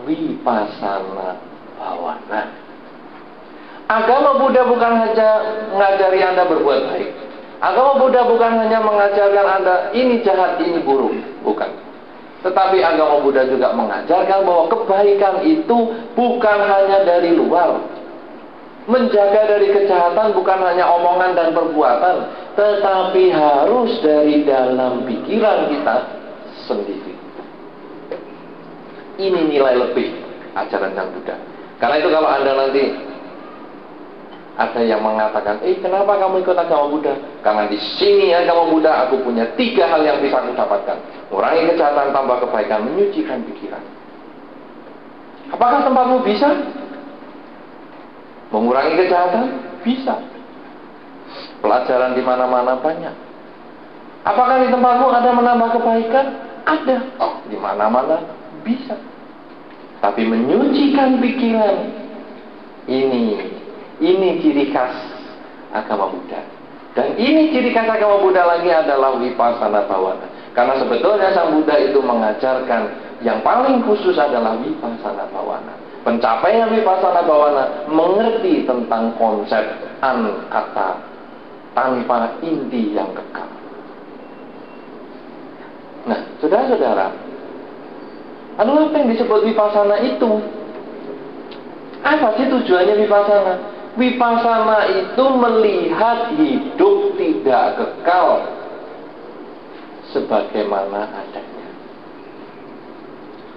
[0.05, 1.41] wipasana
[1.77, 2.41] bawana.
[3.85, 5.29] Agama Buddha bukan hanya
[5.73, 7.09] mengajari Anda berbuat baik.
[7.63, 11.15] Agama Buddha bukan hanya mengajarkan Anda ini jahat, ini buruk.
[11.43, 11.71] Bukan.
[12.45, 15.77] Tetapi agama Buddha juga mengajarkan bahwa kebaikan itu
[16.13, 17.81] bukan hanya dari luar,
[18.85, 22.15] Menjaga dari kejahatan bukan hanya omongan dan perbuatan,
[22.53, 25.95] tetapi harus dari dalam pikiran kita
[26.69, 27.17] sendiri.
[29.17, 30.13] Ini nilai lebih
[30.53, 31.33] ajaran Sang Buddha.
[31.81, 32.83] Karena itu kalau Anda nanti
[34.55, 37.11] ada yang mengatakan, eh kenapa kamu ikut agama Buddha?
[37.43, 41.27] Karena di sini agama Buddha aku punya tiga hal yang bisa aku dapatkan.
[41.27, 43.83] Mengurangi kejahatan, tambah kebaikan, menyucikan pikiran.
[45.51, 46.49] Apakah tempatmu bisa?
[48.55, 49.45] Mengurangi kejahatan?
[49.83, 50.23] Bisa.
[51.59, 53.15] Pelajaran di mana-mana banyak.
[54.23, 56.25] Apakah di tempatmu ada menambah kebaikan?
[56.63, 56.97] Ada.
[57.19, 58.23] Oh, di mana-mana
[58.63, 58.95] bisa.
[59.99, 62.04] Tapi menyucikan pikiran
[64.03, 64.95] ini ciri khas
[65.71, 66.41] agama Buddha.
[66.95, 70.27] Dan ini ciri khas agama Buddha lagi adalah vipassana bawana.
[70.55, 72.81] Karena sebetulnya Sang Buddha itu mengajarkan
[73.23, 75.75] yang paling khusus adalah vipassana bawana.
[76.07, 79.63] Pencapaian vipassana bawana mengerti tentang konsep
[79.99, 81.01] an kata
[81.75, 83.51] tanpa inti yang kekal.
[86.05, 87.07] Nah, saudara-saudara,
[88.55, 90.31] adalah apa yang disebut vipassana itu?
[92.05, 93.74] Apa sih tujuannya vipassana?
[93.95, 98.43] Vipassana itu melihat hidup tidak kekal
[100.11, 101.67] sebagaimana adanya.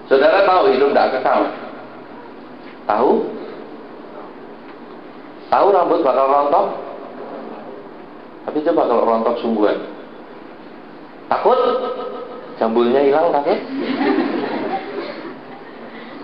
[0.06, 1.40] Saudara tahu hidup tidak kekal?
[2.86, 3.10] Tahu?
[5.50, 6.66] Tahu rambut bakal rontok?
[8.46, 9.78] Tapi coba kalau rontok sungguhan.
[11.26, 11.58] Takut?
[12.62, 13.58] Jambulnya hilang takut?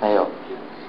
[0.06, 0.30] Ayo.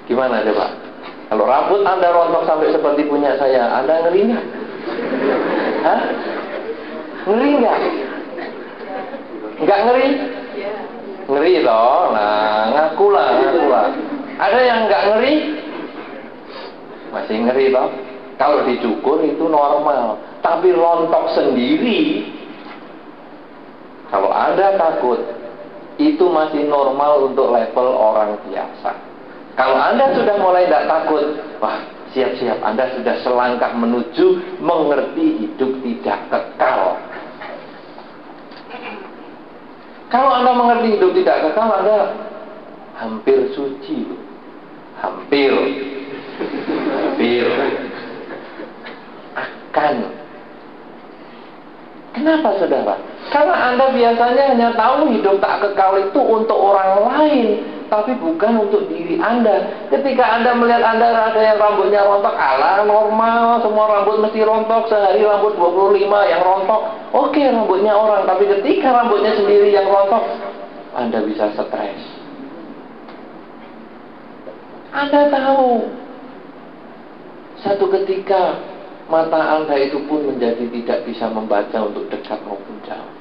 [0.06, 0.85] Gimana coba?
[1.26, 4.44] Kalau rambut Anda rontok sampai seperti punya saya, Anda ngeri nggak?
[5.82, 6.00] Hah?
[7.26, 7.78] Ngeri nggak?
[9.66, 10.08] Nggak ngeri?
[11.26, 12.14] Ngeri loh.
[12.14, 13.86] Nah, ngakulah, ngakulah.
[14.38, 15.34] Ada yang nggak ngeri?
[17.10, 17.90] Masih ngeri loh.
[18.38, 20.22] Kalau dicukur itu normal.
[20.46, 22.30] Tapi rontok sendiri,
[24.14, 25.18] kalau Anda takut,
[25.98, 29.05] itu masih normal untuk level orang biasa.
[29.56, 31.24] Kalau Anda sudah mulai tidak takut,
[31.64, 31.80] wah
[32.12, 37.00] siap-siap Anda sudah selangkah menuju mengerti hidup tidak kekal.
[40.12, 41.98] Kalau Anda mengerti hidup tidak kekal, Anda
[43.00, 44.12] hampir suci.
[45.00, 45.52] Hampir.
[46.92, 47.48] Hampir.
[49.36, 49.94] Akan.
[52.16, 52.96] Kenapa saudara?
[53.28, 58.90] Karena Anda biasanya hanya tahu hidup tak kekal itu untuk orang lain, tapi bukan untuk
[58.90, 59.88] diri Anda.
[59.90, 65.22] Ketika Anda melihat Anda ada yang rambutnya rontok, ala normal, semua rambut mesti rontok, sehari
[65.22, 66.82] rambut 25 yang rontok.
[67.14, 70.24] Oke, rambutnya orang, tapi ketika rambutnya sendiri yang rontok,
[70.98, 72.02] Anda bisa stres.
[74.96, 75.86] Anda tahu,
[77.62, 78.56] satu ketika
[79.06, 83.12] mata Anda itu pun menjadi tidak bisa membaca untuk dekat maupun jauh.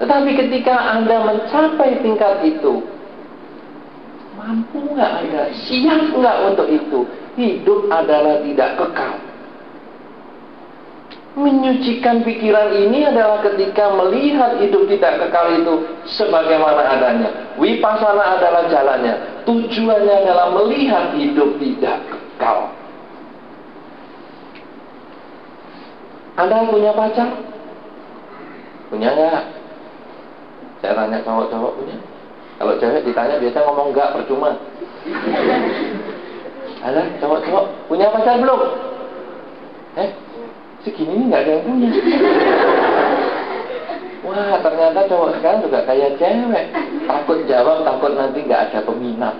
[0.00, 2.82] Tetapi ketika Anda mencapai tingkat itu,
[4.42, 5.42] mampu nggak Anda?
[5.54, 7.06] Siap nggak untuk itu?
[7.38, 9.14] Hidup adalah tidak kekal.
[11.32, 15.74] Menyucikan pikiran ini adalah ketika melihat hidup tidak kekal itu
[16.18, 17.30] sebagaimana adanya.
[17.56, 19.46] Wipasana adalah jalannya.
[19.48, 22.68] Tujuannya adalah melihat hidup tidak kekal.
[26.36, 27.28] Anda punya pacar?
[28.92, 29.42] Punya nggak?
[30.84, 31.96] Saya tanya cowok-cowok punya.
[32.58, 34.50] Kalau cewek ditanya biasa ngomong enggak percuma.
[36.82, 38.60] Ada cowok-cowok punya pacar belum?
[39.92, 40.10] Eh,
[40.82, 41.90] segini ini nggak ada yang punya.
[44.22, 46.66] Wah, ternyata cowok sekarang juga kayak cewek.
[47.10, 49.34] Takut jawab, takut nanti nggak ada peminat.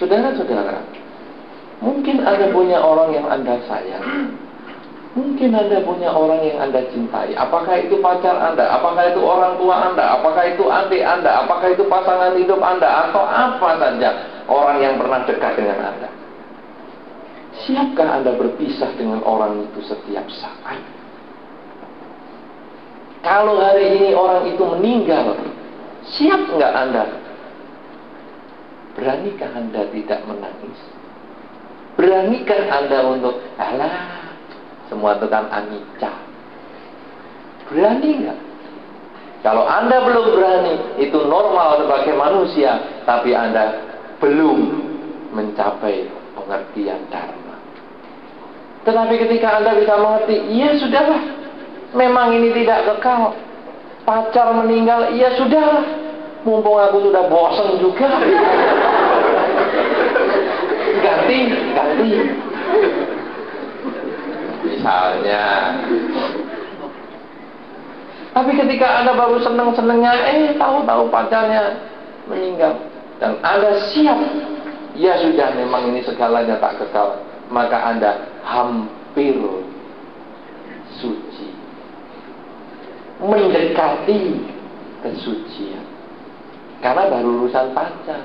[0.00, 0.80] Saudara-saudara,
[1.84, 4.04] mungkin Anda punya orang yang Anda sayang.
[5.18, 7.34] Mungkin Anda punya orang yang Anda cintai.
[7.34, 8.70] Apakah itu pacar Anda?
[8.70, 10.14] Apakah itu orang tua Anda?
[10.14, 11.42] Apakah itu adik Anda?
[11.42, 13.10] Apakah itu pasangan hidup Anda?
[13.10, 14.10] Atau apa saja
[14.46, 16.08] orang yang pernah dekat dengan Anda?
[17.66, 20.78] Siapkah Anda berpisah dengan orang itu setiap saat?
[23.26, 25.34] Kalau hari ini orang itu meninggal,
[26.14, 27.04] siap nggak Anda?
[28.94, 30.78] Beranikah Anda tidak menangis?
[31.98, 34.27] Beranikah Anda untuk, alah,
[34.88, 36.12] semua itu kan anicca.
[37.68, 38.38] Berani nggak?
[39.38, 43.70] Kalau Anda belum berani, itu normal sebagai manusia, tapi Anda
[44.18, 44.58] belum
[45.30, 47.54] mencapai pengertian Dharma.
[48.82, 51.22] Tetapi ketika Anda bisa mengerti, iya sudahlah,
[51.94, 53.38] memang ini tidak kekal.
[54.02, 55.86] Pacar meninggal, iya sudahlah,
[56.42, 58.08] mumpung aku sudah bosan juga.
[61.04, 61.38] ganti,
[61.78, 62.10] ganti.
[64.78, 65.46] Misalnya.
[68.30, 71.82] Tapi ketika Anda baru seneng-senengnya, eh tahu-tahu pacarnya
[72.30, 72.78] meninggal.
[73.18, 74.14] Dan Anda siap,
[74.94, 77.18] ya sudah memang ini segalanya tak kekal.
[77.50, 79.34] Maka Anda hampir
[81.02, 81.50] suci.
[83.18, 84.46] Mendekati
[85.02, 85.82] kesucian.
[86.78, 88.22] Karena baru urusan pacar.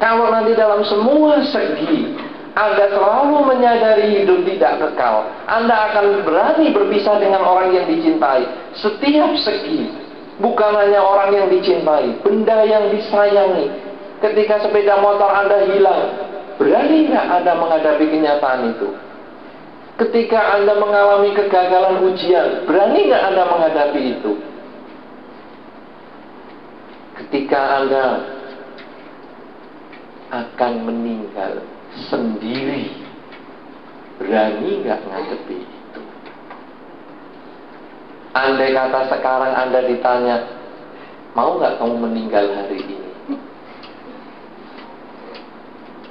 [0.00, 2.16] Kalau nanti dalam semua segi
[2.56, 5.28] anda selalu menyadari hidup tidak kekal.
[5.44, 8.48] Anda akan berani berpisah dengan orang yang dicintai.
[8.80, 9.92] Setiap segi.
[10.40, 12.16] Bukan hanya orang yang dicintai.
[12.24, 13.68] Benda yang disayangi.
[14.24, 16.02] Ketika sepeda motor Anda hilang.
[16.56, 18.88] Berani nggak Anda menghadapi kenyataan itu?
[20.00, 22.64] Ketika Anda mengalami kegagalan ujian.
[22.64, 24.32] Berani nggak Anda menghadapi itu?
[27.20, 28.04] Ketika Anda
[30.32, 31.75] akan meninggal
[32.08, 32.92] sendiri.
[34.16, 36.00] Berani nggak ngadepi itu?
[38.32, 40.36] Andai kata sekarang anda ditanya
[41.36, 42.96] mau nggak kamu meninggal hari ini?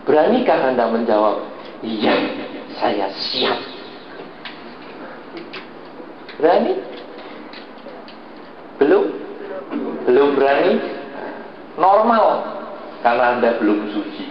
[0.05, 1.41] Beranikah anda menjawab
[1.81, 2.13] iya
[2.77, 3.57] saya siap.
[6.37, 6.73] Berani?
[8.77, 9.05] Belum?
[10.05, 10.77] Belum berani?
[11.75, 12.25] Normal
[13.01, 14.24] karena anda belum suci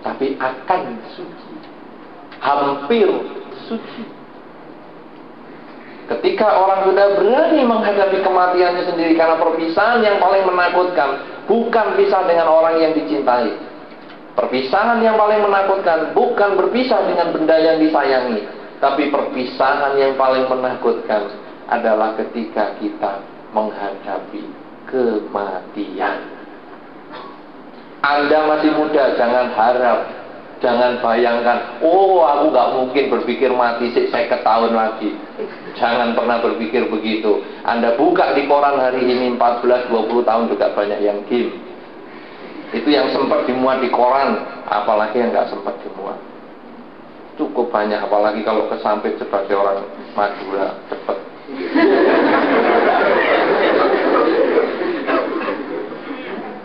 [0.00, 0.82] tapi akan
[1.16, 1.54] suci.
[2.40, 3.08] Hampir
[3.68, 4.02] suci.
[6.10, 12.50] Ketika orang sudah berani menghadapi kematiannya sendiri karena perpisahan yang paling menakutkan, bukan pisah dengan
[12.50, 13.54] orang yang dicintai.
[14.34, 18.42] Perpisahan yang paling menakutkan bukan berpisah dengan benda yang disayangi,
[18.82, 21.30] tapi perpisahan yang paling menakutkan
[21.70, 23.22] adalah ketika kita
[23.54, 24.42] menghadapi
[24.90, 26.39] kematian.
[28.00, 30.08] Anda masih muda, jangan harap,
[30.64, 35.12] jangan bayangkan, oh aku gak mungkin berpikir mati sih saya ketahuan lagi.
[35.76, 37.44] Jangan pernah berpikir begitu.
[37.64, 41.52] Anda buka di koran hari ini 14-20 tahun juga banyak yang game.
[42.72, 46.16] Itu yang sempat dimuat di koran, apalagi yang gak sempat dimuat.
[47.36, 49.84] Cukup banyak, apalagi kalau kesampit sebagai orang
[50.16, 51.18] Madura, cepet.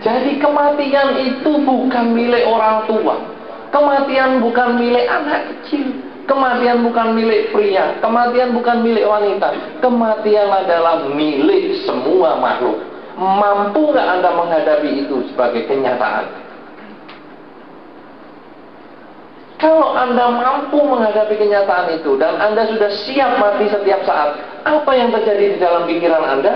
[0.06, 3.18] Jadi kematian itu bukan milik orang tua.
[3.74, 5.98] Kematian bukan milik anak kecil.
[6.30, 7.98] Kematian bukan milik pria.
[8.06, 9.82] Kematian bukan milik wanita.
[9.82, 12.86] Kematian adalah milik semua makhluk.
[13.18, 16.46] Mampu nggak Anda menghadapi itu sebagai kenyataan?
[19.56, 24.38] Kalau Anda mampu menghadapi kenyataan itu dan Anda sudah siap mati setiap saat,
[24.68, 26.54] apa yang terjadi di dalam pikiran Anda?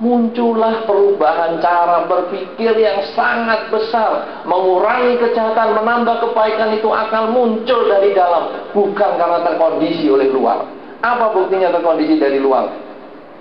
[0.00, 4.42] Muncullah perubahan cara berpikir yang sangat besar.
[4.48, 10.64] Mengurangi kejahatan, menambah kebaikan itu akan muncul dari dalam, bukan karena terkondisi oleh luar.
[11.04, 12.72] Apa buktinya terkondisi dari luar?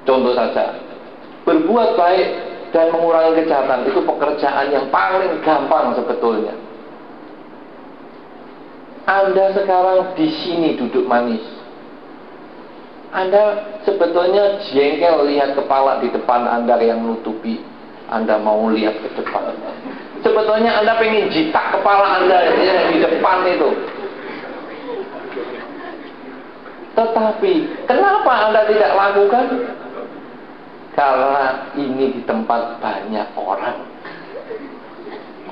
[0.04, 0.80] Contoh saja,
[1.48, 2.28] berbuat baik
[2.76, 6.54] dan mengurangi kejahatan itu pekerjaan yang paling gampang sebetulnya.
[9.10, 11.59] Anda sekarang di sini duduk manis
[13.10, 17.58] anda sebetulnya jengkel lihat kepala di depan Anda yang nutupi
[18.06, 19.50] Anda mau lihat ke depan.
[20.22, 23.70] Sebetulnya Anda pengen jitak kepala Anda yang di depan itu.
[26.94, 27.54] Tetapi
[27.90, 29.46] kenapa Anda tidak lakukan?
[30.94, 31.46] Karena
[31.80, 33.78] ini di tempat banyak orang.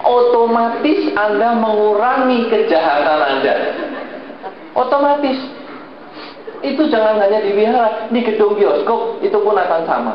[0.05, 3.55] Otomatis Anda mengurangi kejahatan Anda.
[4.77, 5.56] Otomatis
[6.65, 10.13] itu jangan hanya di wihara, di gedung bioskop itu pun akan sama.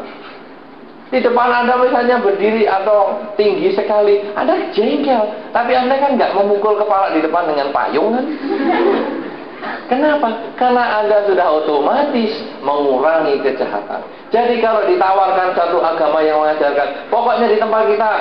[1.13, 5.53] Di depan Anda misalnya berdiri atau tinggi sekali, Anda jengkel.
[5.53, 8.25] Tapi Anda kan nggak memukul kepala di depan dengan payung kan?
[9.93, 10.57] Kenapa?
[10.57, 12.33] Karena Anda sudah otomatis
[12.65, 14.01] mengurangi kejahatan.
[14.33, 18.13] Jadi kalau ditawarkan satu agama yang mengajarkan, pokoknya di tempat kita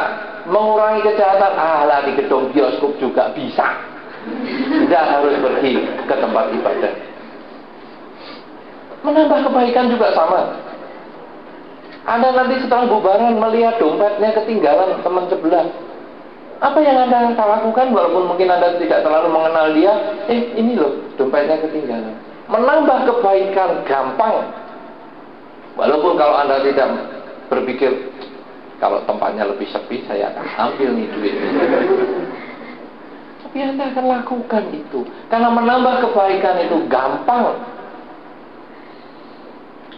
[0.52, 3.72] mengurangi kejahatan, alah di gedung bioskop juga bisa.
[4.84, 7.11] Tidak harus pergi ke tempat ibadah.
[9.02, 10.62] Menambah kebaikan juga sama.
[12.06, 15.66] Anda nanti setelah bubaran melihat dompetnya ketinggalan teman sebelah.
[16.62, 19.93] Apa yang Anda akan lakukan walaupun mungkin Anda tidak terlalu mengenal dia,
[20.30, 22.14] eh ini loh dompetnya ketinggalan.
[22.49, 24.49] Menambah kebaikan gampang.
[25.78, 26.89] Walaupun kalau Anda tidak
[27.49, 28.14] berpikir
[28.82, 31.36] kalau tempatnya lebih sepi saya akan ambil nih duit.
[33.45, 35.06] Tapi Anda akan lakukan itu.
[35.30, 37.62] Karena menambah kebaikan itu gampang.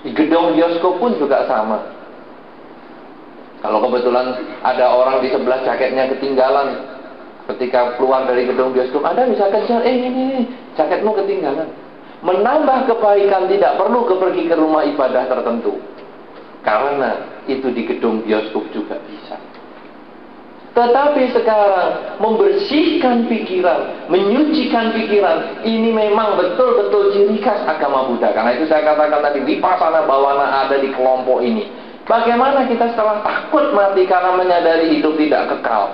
[0.03, 1.79] Di gedung bioskop pun juga sama.
[3.63, 6.83] Kalau kebetulan ada orang di sebelah jaketnya ketinggalan,
[7.55, 10.39] ketika keluar dari gedung bioskop, Anda bisa kejar, eh ini, ini
[10.75, 11.71] jaketmu ketinggalan.
[12.23, 15.79] Menambah kebaikan tidak perlu pergi ke rumah ibadah tertentu.
[16.63, 19.35] Karena itu di gedung bioskop juga bisa.
[20.73, 28.33] Tetapi sekarang membersihkan pikiran, menyucikan pikiran, ini memang betul-betul ciri khas agama Buddha.
[28.33, 31.69] Karena itu saya katakan tadi, vipassana bawana ada di kelompok ini.
[32.09, 35.93] Bagaimana kita setelah takut mati karena menyadari hidup tidak kekal.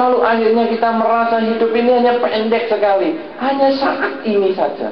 [0.00, 3.20] Lalu akhirnya kita merasa hidup ini hanya pendek sekali.
[3.36, 4.88] Hanya saat ini saja.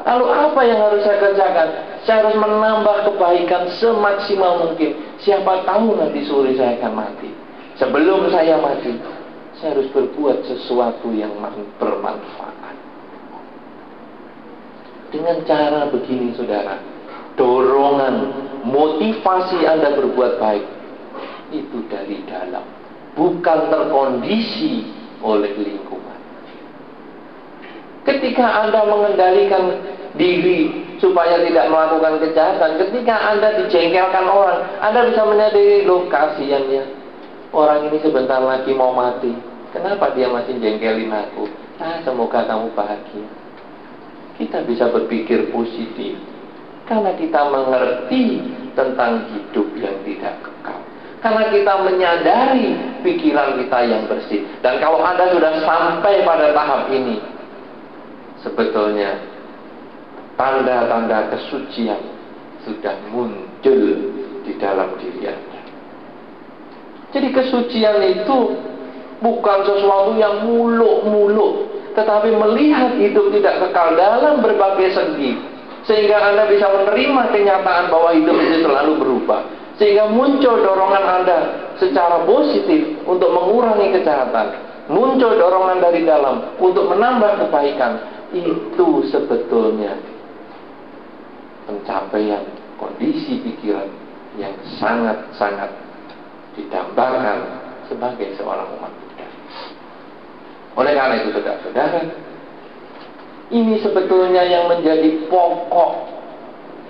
[0.00, 1.68] Lalu apa yang harus saya kerjakan?
[2.08, 4.96] Saya harus menambah kebaikan semaksimal mungkin.
[5.20, 7.45] Siapa tahu nanti sore saya akan mati.
[7.76, 8.96] Sebelum saya mati,
[9.60, 11.36] saya harus berbuat sesuatu yang
[11.76, 12.76] bermanfaat.
[15.12, 16.80] Dengan cara begini saudara,
[17.36, 18.32] dorongan,
[18.64, 20.66] motivasi Anda berbuat baik,
[21.52, 22.64] itu dari dalam.
[23.16, 24.88] Bukan terkondisi
[25.20, 26.20] oleh lingkungan.
[28.08, 29.64] Ketika Anda mengendalikan
[30.16, 36.84] diri supaya tidak melakukan kejahatan, ketika Anda dijengkelkan orang, Anda bisa menyadari lokasi yang ya
[37.56, 39.32] Orang ini sebentar lagi mau mati.
[39.72, 41.48] Kenapa dia masih jengkelin aku?
[41.80, 43.24] Ah, semoga kamu bahagia.
[44.36, 46.20] Kita bisa berpikir positif.
[46.84, 48.44] Karena kita mengerti
[48.76, 50.80] tentang hidup yang tidak kekal.
[51.24, 54.44] Karena kita menyadari pikiran kita yang bersih.
[54.60, 57.16] Dan kalau Anda sudah sampai pada tahap ini,
[58.44, 59.16] sebetulnya
[60.36, 62.04] tanda-tanda kesucian
[62.68, 64.12] sudah muncul
[64.44, 65.55] di dalam diri Anda.
[67.16, 68.60] Jadi kesucian itu
[69.24, 71.64] bukan sesuatu yang muluk-muluk,
[71.96, 75.32] tetapi melihat hidup tidak kekal dalam berbagai segi,
[75.88, 79.48] sehingga Anda bisa menerima kenyataan bahwa hidup itu selalu berubah.
[79.80, 81.38] Sehingga muncul dorongan Anda
[81.80, 84.46] secara positif untuk mengurangi kejahatan.
[84.92, 88.12] Muncul dorongan dari dalam untuk menambah kebaikan.
[88.36, 89.96] Itu sebetulnya
[91.64, 92.44] pencapaian
[92.76, 93.88] kondisi pikiran
[94.36, 95.85] yang sangat-sangat
[96.56, 97.38] didambakan
[97.86, 99.26] sebagai seorang umat Buddha.
[100.76, 102.00] Oleh karena itu saudara-saudara,
[103.54, 105.92] ini sebetulnya yang menjadi pokok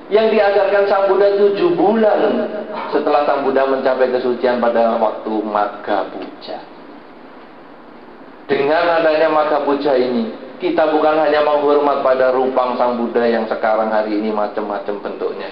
[0.06, 2.46] yang diajarkan Sang Buddha tujuh bulan
[2.94, 6.58] setelah Sang Buddha mencapai kesucian pada waktu Magha Puja.
[8.46, 10.30] Dengan adanya Magha Puja ini,
[10.62, 15.50] kita bukan hanya menghormat pada rupang Sang Buddha yang sekarang hari ini macam-macam bentuknya.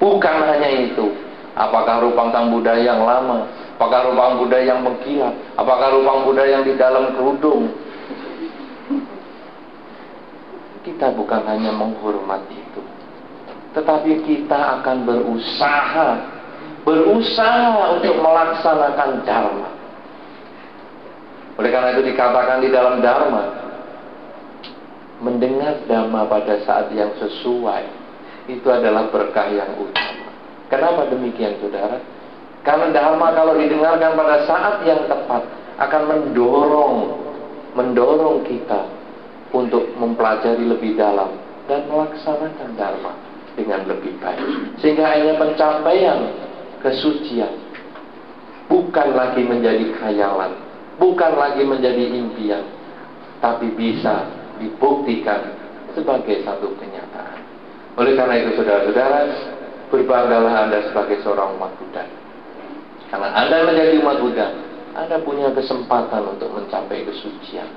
[0.00, 1.12] Bukan hanya itu.
[1.56, 3.48] Apakah rupang Sang Buddha yang lama?
[3.80, 5.32] Apakah rupang Buddha yang mengkilat?
[5.56, 7.72] Apakah rupang Buddha yang di dalam kerudung?
[10.84, 12.82] Kita bukan hanya menghormati itu
[13.76, 16.08] tetapi kita akan berusaha
[16.88, 19.68] berusaha untuk melaksanakan dharma.
[21.60, 23.44] Oleh karena itu dikatakan di dalam dharma
[25.20, 27.84] mendengar dharma pada saat yang sesuai
[28.48, 30.25] itu adalah berkah yang utama.
[30.66, 32.02] Kenapa demikian saudara?
[32.66, 35.46] Karena dharma kalau didengarkan pada saat yang tepat
[35.78, 36.96] akan mendorong
[37.76, 38.88] mendorong kita
[39.54, 41.36] untuk mempelajari lebih dalam
[41.70, 43.12] dan melaksanakan dharma
[43.54, 44.74] dengan lebih baik.
[44.82, 46.20] Sehingga akhirnya pencapaian
[46.82, 47.54] kesucian
[48.66, 50.58] bukan lagi menjadi khayalan,
[50.98, 52.64] bukan lagi menjadi impian,
[53.38, 54.26] tapi bisa
[54.58, 55.54] dibuktikan
[55.94, 57.40] sebagai satu kenyataan.
[57.96, 59.20] Oleh karena itu saudara-saudara,
[59.92, 62.04] berbanggalah Anda sebagai seorang umat Buddha.
[63.10, 64.48] Karena Anda menjadi umat Buddha,
[64.98, 67.68] Anda punya kesempatan untuk mencapai kesucian.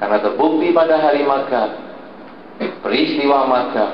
[0.00, 1.78] Karena terbukti pada hari Maga,
[2.82, 3.86] peristiwa Maga,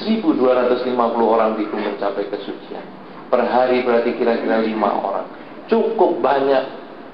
[0.00, 2.84] 1250 orang biku mencapai kesucian.
[3.28, 5.26] Per hari berarti kira-kira 5 orang.
[5.68, 6.64] Cukup banyak.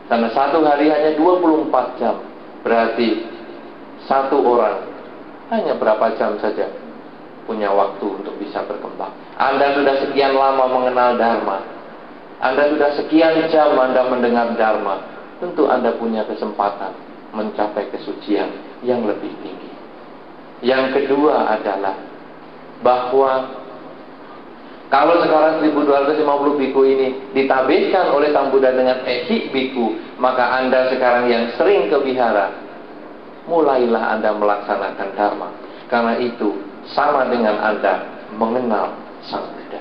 [0.08, 2.16] Karena satu hari hanya 24 jam.
[2.64, 3.28] Berarti
[4.08, 4.88] satu orang
[5.52, 6.68] hanya berapa jam saja
[7.44, 9.12] punya waktu untuk bisa berkembang.
[9.38, 11.62] Anda sudah sekian lama mengenal Dharma.
[12.42, 14.98] Anda sudah sekian jam Anda mendengar Dharma.
[15.38, 16.90] Tentu Anda punya kesempatan
[17.30, 19.70] mencapai kesucian yang lebih tinggi.
[20.66, 21.94] Yang kedua adalah
[22.82, 23.62] bahwa
[24.88, 31.28] kalau sekarang 1250 biku ini ditabiskan oleh Sang Buddha dengan ehik biku, maka Anda sekarang
[31.30, 32.50] yang sering ke wihara,
[33.46, 35.48] mulailah Anda melaksanakan dharma.
[35.92, 36.56] Karena itu
[36.90, 38.02] sama dengan Anda
[38.34, 39.80] mengenal Sang Buddha.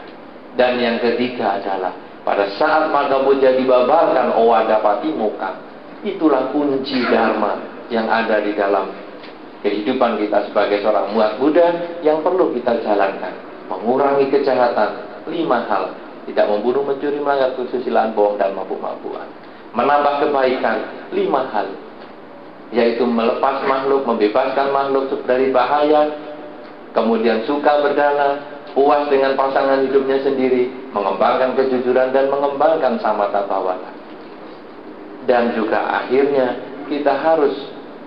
[0.57, 1.93] Dan yang ketiga adalah
[2.25, 5.63] pada saat Magha Buddha dibabarkan Owada Patimoka,
[6.01, 8.91] itulah kunci dharma yang ada di dalam
[9.63, 13.33] kehidupan kita sebagai seorang muat Buddha yang perlu kita jalankan.
[13.67, 15.91] Mengurangi kejahatan, lima hal.
[16.27, 19.27] Tidak membunuh, mencuri, melanggar kesusilaan, bohong, dan mabuk-mabukan.
[19.71, 20.77] Menambah kebaikan,
[21.15, 21.67] lima hal.
[22.75, 26.11] Yaitu melepas makhluk, membebaskan makhluk dari bahaya,
[26.91, 33.89] kemudian suka berdana, puas dengan pasangan hidupnya sendiri, mengembangkan kejujuran dan mengembangkan samata bawana.
[35.25, 37.57] Dan juga akhirnya kita harus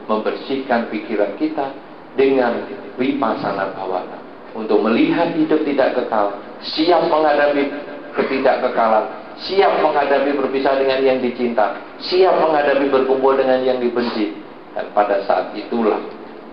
[0.06, 1.74] membersihkan pikiran kita
[2.14, 4.18] dengan wipasana bhawana
[4.54, 7.66] untuk melihat hidup tidak kekal, siap menghadapi
[8.14, 9.10] ketidakkekalan,
[9.42, 14.38] siap menghadapi berpisah dengan yang dicinta, siap menghadapi berkumpul dengan yang dibenci.
[14.70, 15.98] Dan pada saat itulah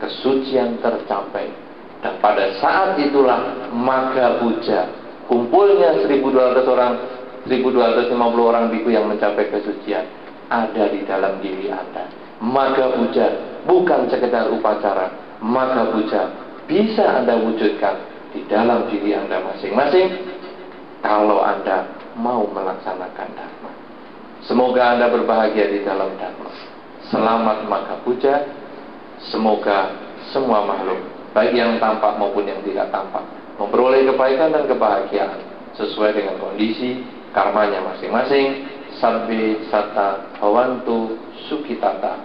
[0.02, 1.67] kesucian tercapai.
[2.02, 4.86] Dan pada saat itulah maga puja,
[5.26, 6.94] kumpulnya 1200 orang,
[7.50, 10.06] 1250 orang biku yang mencapai kesucian
[10.48, 12.06] ada di dalam diri Anda.
[12.38, 13.26] Maka puja
[13.66, 16.22] bukan sekedar upacara maka puja
[16.66, 17.96] bisa Anda wujudkan
[18.34, 20.08] di dalam diri Anda masing-masing
[21.06, 21.86] kalau Anda
[22.18, 23.72] mau melaksanakan dharma.
[24.46, 26.50] Semoga Anda berbahagia di dalam dharma.
[27.08, 28.44] Selamat maka puja.
[29.34, 29.98] Semoga
[30.30, 33.24] semua makhluk baik yang tampak maupun yang tidak tampak,
[33.58, 35.40] memperoleh kebaikan dan kebahagiaan
[35.78, 38.76] sesuai dengan kondisi karmanya masing-masing.
[38.98, 42.18] Sabbe sata hawantu sukitata.